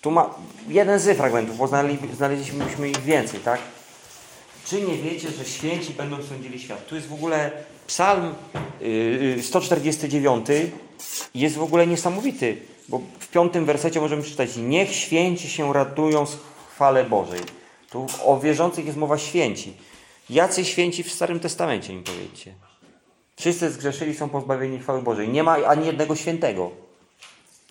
[0.02, 0.30] tu ma
[0.68, 3.60] jeden z fragmentów, bo znaleźli- znaleźliśmy ich więcej, tak?
[4.66, 6.88] Czy nie wiecie, że święci będą sądzili świat?
[6.88, 7.52] Tu jest w ogóle
[7.88, 8.34] psalm
[8.82, 8.86] y,
[9.38, 10.48] y, 149
[11.36, 12.58] jest w ogóle niesamowity,
[12.90, 16.38] bo w piątym wersecie możemy przeczytać Niech święci się radują z
[16.74, 17.42] chwale Bożej.
[17.90, 19.74] Tu o wierzących jest mowa święci.
[20.30, 22.54] Jacy święci w Starym Testamencie mi powiedzcie?
[23.36, 25.30] Wszyscy zgrzeszyli, są pozbawieni chwały Bożej.
[25.30, 26.72] Nie ma ani jednego świętego.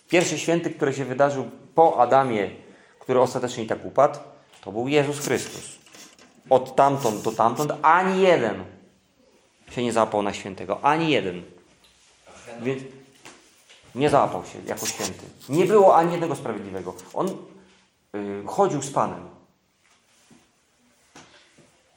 [0.09, 2.51] Pierwszy święty, który się wydarzył po Adamie,
[2.99, 4.19] który ostatecznie i tak upadł,
[4.61, 5.84] to był Jezus Chrystus.
[6.51, 8.65] Od tamtąd do tamtąd ani jeden
[9.71, 10.85] się nie załapał na świętego.
[10.85, 11.43] Ani jeden.
[12.61, 12.83] Więc
[13.95, 15.25] nie załapał się jako święty.
[15.49, 16.95] Nie było ani jednego sprawiedliwego.
[17.15, 19.29] On y, chodził z Panem.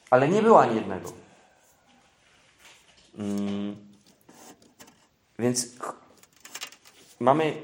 [0.10, 1.12] Ale nie było ani jednego.
[3.18, 3.76] Mm.
[5.40, 5.68] Więc
[7.20, 7.62] mamy,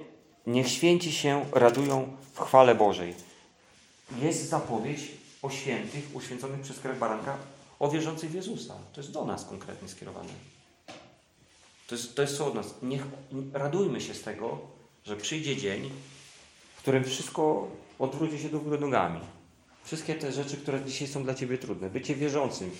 [0.48, 3.16] niech święci się radują w chwale Bożej.
[4.22, 7.38] Jest zapowiedź o świętych uświęconych przez krew baranka,
[7.80, 8.74] o wierzących w Jezusa.
[8.94, 10.30] To jest do nas konkretnie skierowane.
[11.88, 12.74] To jest, to jest co od nas.
[12.82, 13.04] Niech
[13.54, 14.60] radujmy się z tego,
[15.06, 15.90] że przyjdzie dzień,
[16.76, 17.68] w którym wszystko
[18.00, 19.20] odwróci się do góry nogami.
[19.84, 21.90] Wszystkie te rzeczy, które dzisiaj są dla Ciebie trudne.
[21.90, 22.72] Bycie wierzącym.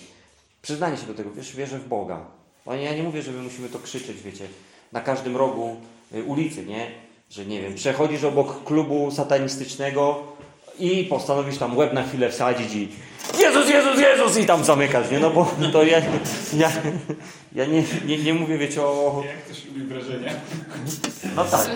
[0.62, 1.30] Przyznanie się do tego.
[1.30, 2.26] Wiesz, wierzę w Boga.
[2.66, 4.48] No ja nie mówię, że my musimy to krzyczeć, wiecie,
[4.92, 5.76] na każdym rogu
[6.14, 6.90] y, ulicy, nie?
[7.30, 10.33] Że nie wiem, przechodzisz obok klubu satanistycznego
[10.78, 12.88] i postanowisz tam łeb na chwilę wsadzić i
[13.40, 15.18] Jezus, Jezus, Jezus i tam zamykasz, nie?
[15.20, 15.98] No bo to ja,
[16.56, 16.70] ja,
[17.52, 19.22] ja nie, nie, nie mówię, wiecie, o...
[19.26, 20.34] Jak ktoś lubi wrażenie?
[21.36, 21.70] No tak.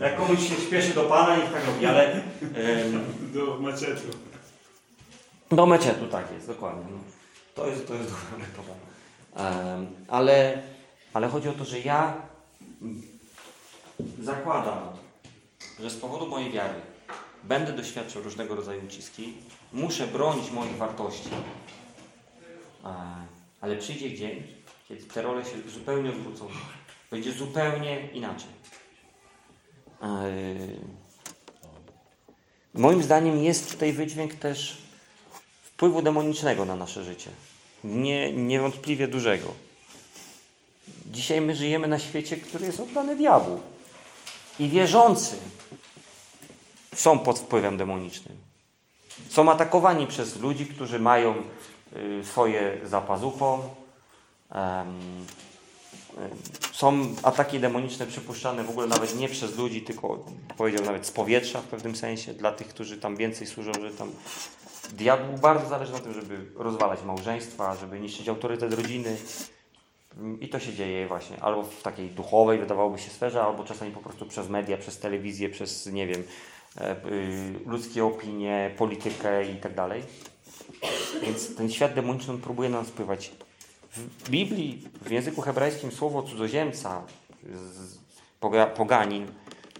[0.00, 2.12] Jak komuś się śpieszy do Pana, niech tak robi, ale...
[2.42, 4.08] Ym, Do maczetu.
[5.50, 6.84] do meczetu tak jest, dokładnie.
[6.90, 6.98] No.
[7.54, 8.72] To jest, to jest dobra metoda.
[10.08, 10.62] Ale,
[11.14, 12.14] ale chodzi o to, że ja
[14.22, 14.78] zakładam,
[15.80, 16.74] że z powodu mojej wiary
[17.44, 19.32] będę doświadczał różnego rodzaju uciski,
[19.72, 21.30] muszę bronić moich wartości,
[23.60, 24.42] ale przyjdzie dzień,
[24.88, 26.48] kiedy te role się zupełnie odwrócą.
[27.10, 28.48] Będzie zupełnie inaczej.
[30.02, 30.06] E,
[32.76, 34.76] Moim zdaniem jest tutaj wydźwięk też
[35.62, 37.30] wpływu demonicznego na nasze życie.
[37.84, 39.54] Nie, niewątpliwie dużego.
[41.10, 43.60] Dzisiaj my żyjemy na świecie, który jest oddany diabłu.
[44.58, 45.36] I wierzący
[46.96, 48.36] są pod wpływem demonicznym.
[49.28, 51.34] Są atakowani przez ludzi, którzy mają
[51.96, 53.62] y, swoje za pazuchą.
[54.50, 54.56] Y,
[56.72, 60.24] są ataki demoniczne przypuszczane w ogóle nawet nie przez ludzi, tylko
[60.56, 64.10] powiedział nawet z powietrza w pewnym sensie, dla tych, którzy tam więcej służą, że tam
[64.92, 69.16] diabłu bardzo zależy na tym, żeby rozwalać małżeństwa, żeby niszczyć autorytet rodziny.
[70.40, 74.00] I to się dzieje właśnie albo w takiej duchowej, wydawałoby się sferze, albo czasami po
[74.00, 76.24] prostu przez media, przez telewizję, przez, nie wiem,
[77.66, 80.02] ludzkie opinie, politykę i tak dalej.
[81.22, 83.32] Więc ten świat demoniczny on próbuje na nas wpływać.
[83.90, 87.02] W Biblii, w języku hebrajskim słowo cudzoziemca,
[88.76, 89.26] poganin,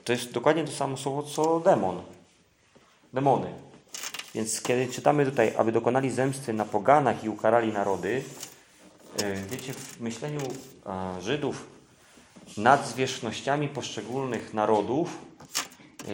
[0.04, 2.02] to jest dokładnie to samo słowo co demon.
[3.12, 3.46] Demony.
[4.34, 8.22] Więc kiedy czytamy tutaj, aby dokonali zemsty na poganach i ukarali narody,
[9.22, 10.40] e, wiecie, w myśleniu
[10.86, 11.66] e, Żydów
[12.56, 15.35] nad zwierzchnościami poszczególnych narodów e,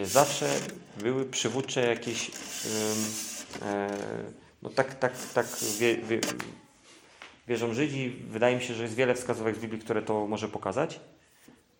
[0.03, 0.49] zawsze
[0.97, 2.31] były przywódcze jakieś,
[3.61, 3.87] e,
[4.61, 5.45] no tak, tak, tak
[5.79, 6.19] wie, wie,
[7.47, 8.09] wierzą Żydzi.
[8.29, 10.99] Wydaje mi się, że jest wiele wskazówek z Biblii, które to może pokazać.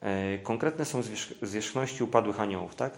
[0.02, 2.94] E, Konkretne są zwierzch- zwierzchności upadłych aniołów, tak?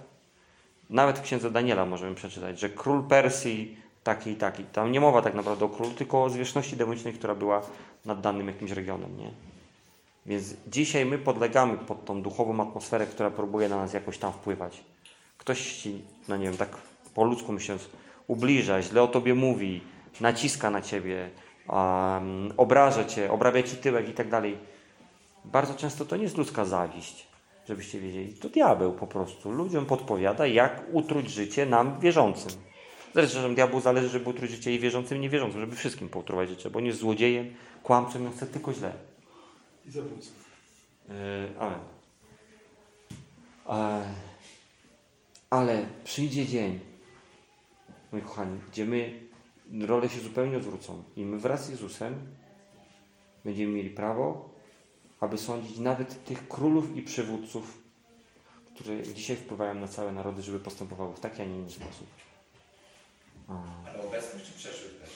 [0.89, 4.63] Nawet w księdze Daniela możemy przeczytać, że król Persji taki i taki.
[4.63, 7.61] Tam nie mowa tak naprawdę o królu, tylko o zwierzchności demonicznej, która była
[8.05, 9.31] nad danym jakimś regionem, nie?
[10.25, 14.83] Więc dzisiaj my podlegamy pod tą duchową atmosferę, która próbuje na nas jakoś tam wpływać.
[15.37, 16.77] Ktoś ci, no nie wiem, tak
[17.13, 17.89] po ludzku myśląc,
[18.27, 19.81] ubliża, źle o tobie mówi,
[20.21, 21.29] naciska na ciebie,
[21.69, 24.57] um, obraża cię, obrabia ci tyłek i tak dalej.
[25.45, 27.27] Bardzo często to nie jest ludzka zawiść,
[27.67, 28.33] żebyście wiedzieli.
[28.33, 29.51] To diabeł po prostu.
[29.51, 32.51] Ludziom podpowiada, jak utruć życie nam wierzącym.
[33.13, 36.69] Zresztą, że diabłu zależy, żeby utruć życie i wierzącym, i niewierzącym, żeby wszystkim poutruwać życie,
[36.69, 38.93] bo on jest złodziejem, kłamcą i on chce tylko źle.
[39.85, 40.45] I zabójców.
[41.09, 41.13] Yy,
[41.59, 41.79] amen.
[43.69, 44.03] E,
[45.55, 46.79] ale przyjdzie dzień,
[48.11, 49.19] moi kochani, gdzie my
[49.87, 52.35] role się zupełnie odwrócą i my wraz z Jezusem
[53.45, 54.49] będziemy mieli prawo,
[55.19, 57.83] aby sądzić nawet tych królów i przywódców,
[58.75, 62.07] którzy dzisiaj wpływają na całe narody, żeby postępowały w taki, a nie inny sposób.
[63.85, 65.09] Ale obecnych czy przeszłych też?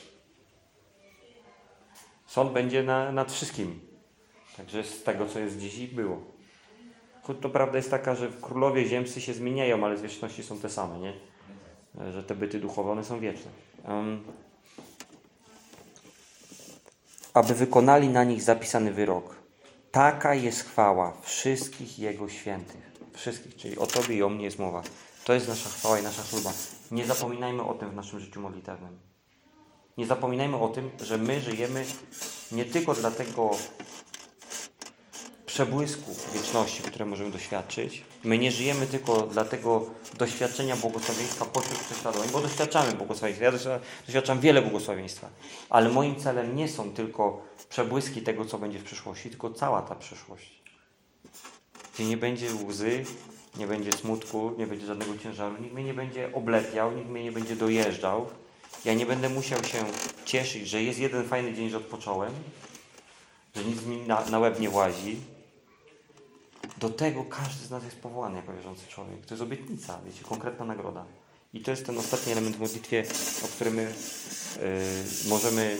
[2.27, 3.79] Sąd będzie na, nad wszystkimi.
[4.57, 6.38] Także z tego, co jest dziś i było.
[7.33, 11.13] To prawda jest taka, że królowie ziemscy się zmieniają, ale zwierzchności są te same, nie?
[12.11, 13.51] Że te byty duchowe, one są wieczne.
[13.85, 14.23] Em,
[17.33, 19.35] aby wykonali na nich zapisany wyrok.
[19.91, 22.91] Taka jest chwała wszystkich Jego świętych.
[23.13, 24.83] Wszystkich, czyli o Tobie i o mnie jest mowa.
[25.25, 26.51] To jest nasza chwała i nasza chluba.
[26.91, 28.99] Nie zapominajmy o tym w naszym życiu modlitewnym.
[29.97, 31.85] Nie zapominajmy o tym, że my żyjemy
[32.51, 33.51] nie tylko dla tego
[35.49, 38.03] przebłysku wieczności, które możemy doświadczyć.
[38.23, 39.85] My nie żyjemy tylko dla tego
[40.17, 43.45] doświadczenia błogosławieństwa pośród prześladowań, bo doświadczamy błogosławieństwa.
[43.69, 45.29] Ja doświadczam, wiele błogosławieństwa.
[45.69, 49.95] Ale moim celem nie są tylko przebłyski tego, co będzie w przyszłości, tylko cała ta
[49.95, 50.61] przyszłość.
[51.93, 53.05] Gdzie nie będzie łzy,
[53.57, 57.31] nie będzie smutku, nie będzie żadnego ciężaru, nikt mnie nie będzie oblepiał, nikt mnie nie
[57.31, 58.27] będzie dojeżdżał.
[58.85, 59.85] Ja nie będę musiał się
[60.25, 62.33] cieszyć, że jest jeden fajny dzień, że odpocząłem,
[63.55, 65.38] że nic mi na, na łeb nie łazi.
[66.79, 69.25] Do tego każdy z nas jest powołany jako wierzący człowiek.
[69.25, 71.05] To jest obietnica, wiecie, konkretna nagroda.
[71.53, 73.03] I to jest ten ostatni element w modlitwie,
[73.45, 75.77] o którym my y, możemy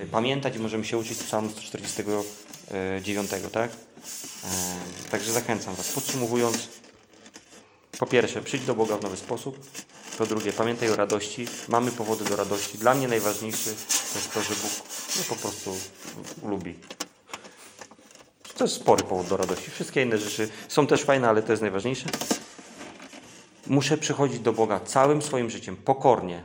[0.00, 3.70] y, pamiętać i możemy się uczyć z psalmu 149, tak?
[3.70, 5.92] E, także zachęcam Was.
[5.92, 6.68] Podsumowując,
[7.98, 9.66] po pierwsze, przyjdź do Boga w nowy sposób.
[10.18, 11.46] Po drugie, pamiętaj o radości.
[11.68, 12.78] Mamy powody do radości.
[12.78, 13.74] Dla mnie najważniejszy
[14.12, 14.72] to jest to, że Bóg
[15.16, 15.76] no, po prostu
[16.42, 16.74] lubi.
[18.56, 19.70] To jest spory powód do radości.
[19.70, 22.08] Wszystkie inne rzeczy są też fajne, ale to jest najważniejsze.
[23.66, 26.44] Muszę przychodzić do Boga całym swoim życiem, pokornie,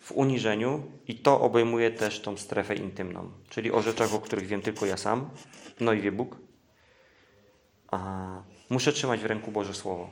[0.00, 4.62] w uniżeniu i to obejmuje też tą strefę intymną, czyli o rzeczach, o których wiem
[4.62, 5.30] tylko ja sam,
[5.80, 6.36] no i wie Bóg.
[7.90, 8.28] A
[8.70, 10.10] muszę trzymać w ręku Boże Słowo.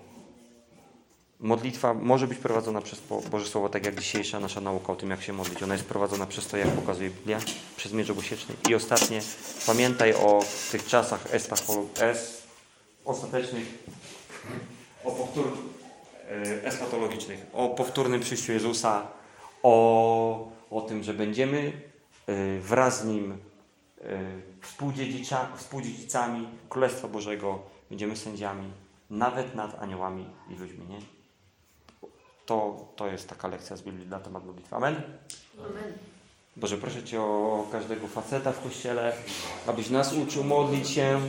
[1.40, 5.22] Modlitwa może być prowadzona przez Boże Słowo, tak jak dzisiejsza nasza nauka o tym, jak
[5.22, 5.62] się modlić.
[5.62, 7.38] Ona jest prowadzona przez to, jak pokazuje Biblia,
[7.76, 8.54] przez miecz obosieczny.
[8.68, 9.20] I ostatnie,
[9.66, 12.42] pamiętaj o tych czasach es,
[13.04, 13.84] ostatecznych,
[15.04, 15.52] o powtór,
[16.30, 19.06] e, eschatologicznych, o powtórnym przyjściu Jezusa,
[19.62, 21.72] o, o tym, że będziemy
[22.26, 23.36] e, wraz z Nim e,
[24.60, 27.58] współdziedzica, współdziedzicami Królestwa Bożego,
[27.90, 28.70] będziemy sędziami,
[29.10, 31.15] nawet nad aniołami i ludźmi, nie?
[32.46, 34.76] To, to jest taka lekcja z Biblii na temat modlitwy.
[34.76, 34.94] Amen?
[35.58, 35.92] Amen.
[36.56, 39.12] Boże, proszę Cię o każdego faceta w kościele,
[39.66, 41.20] abyś nas uczył modlić się,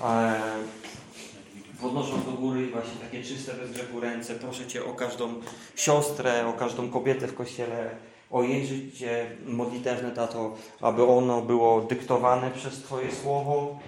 [0.00, 0.40] e,
[1.80, 4.34] podnosząc do góry właśnie takie czyste, bez grzechu ręce.
[4.34, 5.34] Proszę Cię o każdą
[5.76, 7.90] siostrę, o każdą kobietę w kościele,
[8.30, 13.78] o jej życie modlitewne, Tato, aby ono było dyktowane przez Twoje słowo,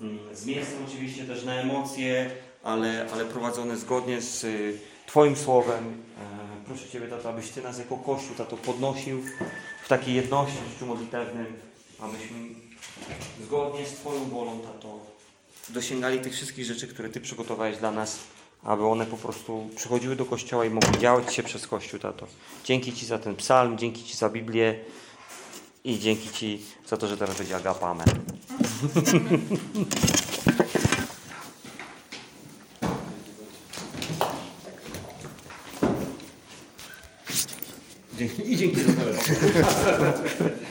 [0.00, 2.30] mm, z miejscem oczywiście też na emocje,
[2.62, 4.46] ale, ale prowadzone zgodnie z
[5.06, 6.02] Twoim słowem.
[6.20, 9.22] E, Proszę Ciebie, Tato, abyś Ty nas jako Kościół, Tato, podnosił
[9.84, 11.46] w takiej jedności w życiu modlitewnym,
[12.00, 12.36] abyśmy
[13.46, 14.98] zgodnie z Twoją wolą, Tato,
[15.68, 18.18] dosięgali tych wszystkich rzeczy, które Ty przygotowałeś dla nas,
[18.62, 22.26] aby one po prostu przychodziły do Kościoła i mogły działać się przez Kościół, Tato.
[22.64, 24.74] Dzięki Ci za ten psalm, dzięki Ci za Biblię
[25.84, 27.86] i dzięki Ci za to, że teraz będzie agapa.
[27.86, 28.06] Amen.
[38.24, 40.63] 意見聞いたことある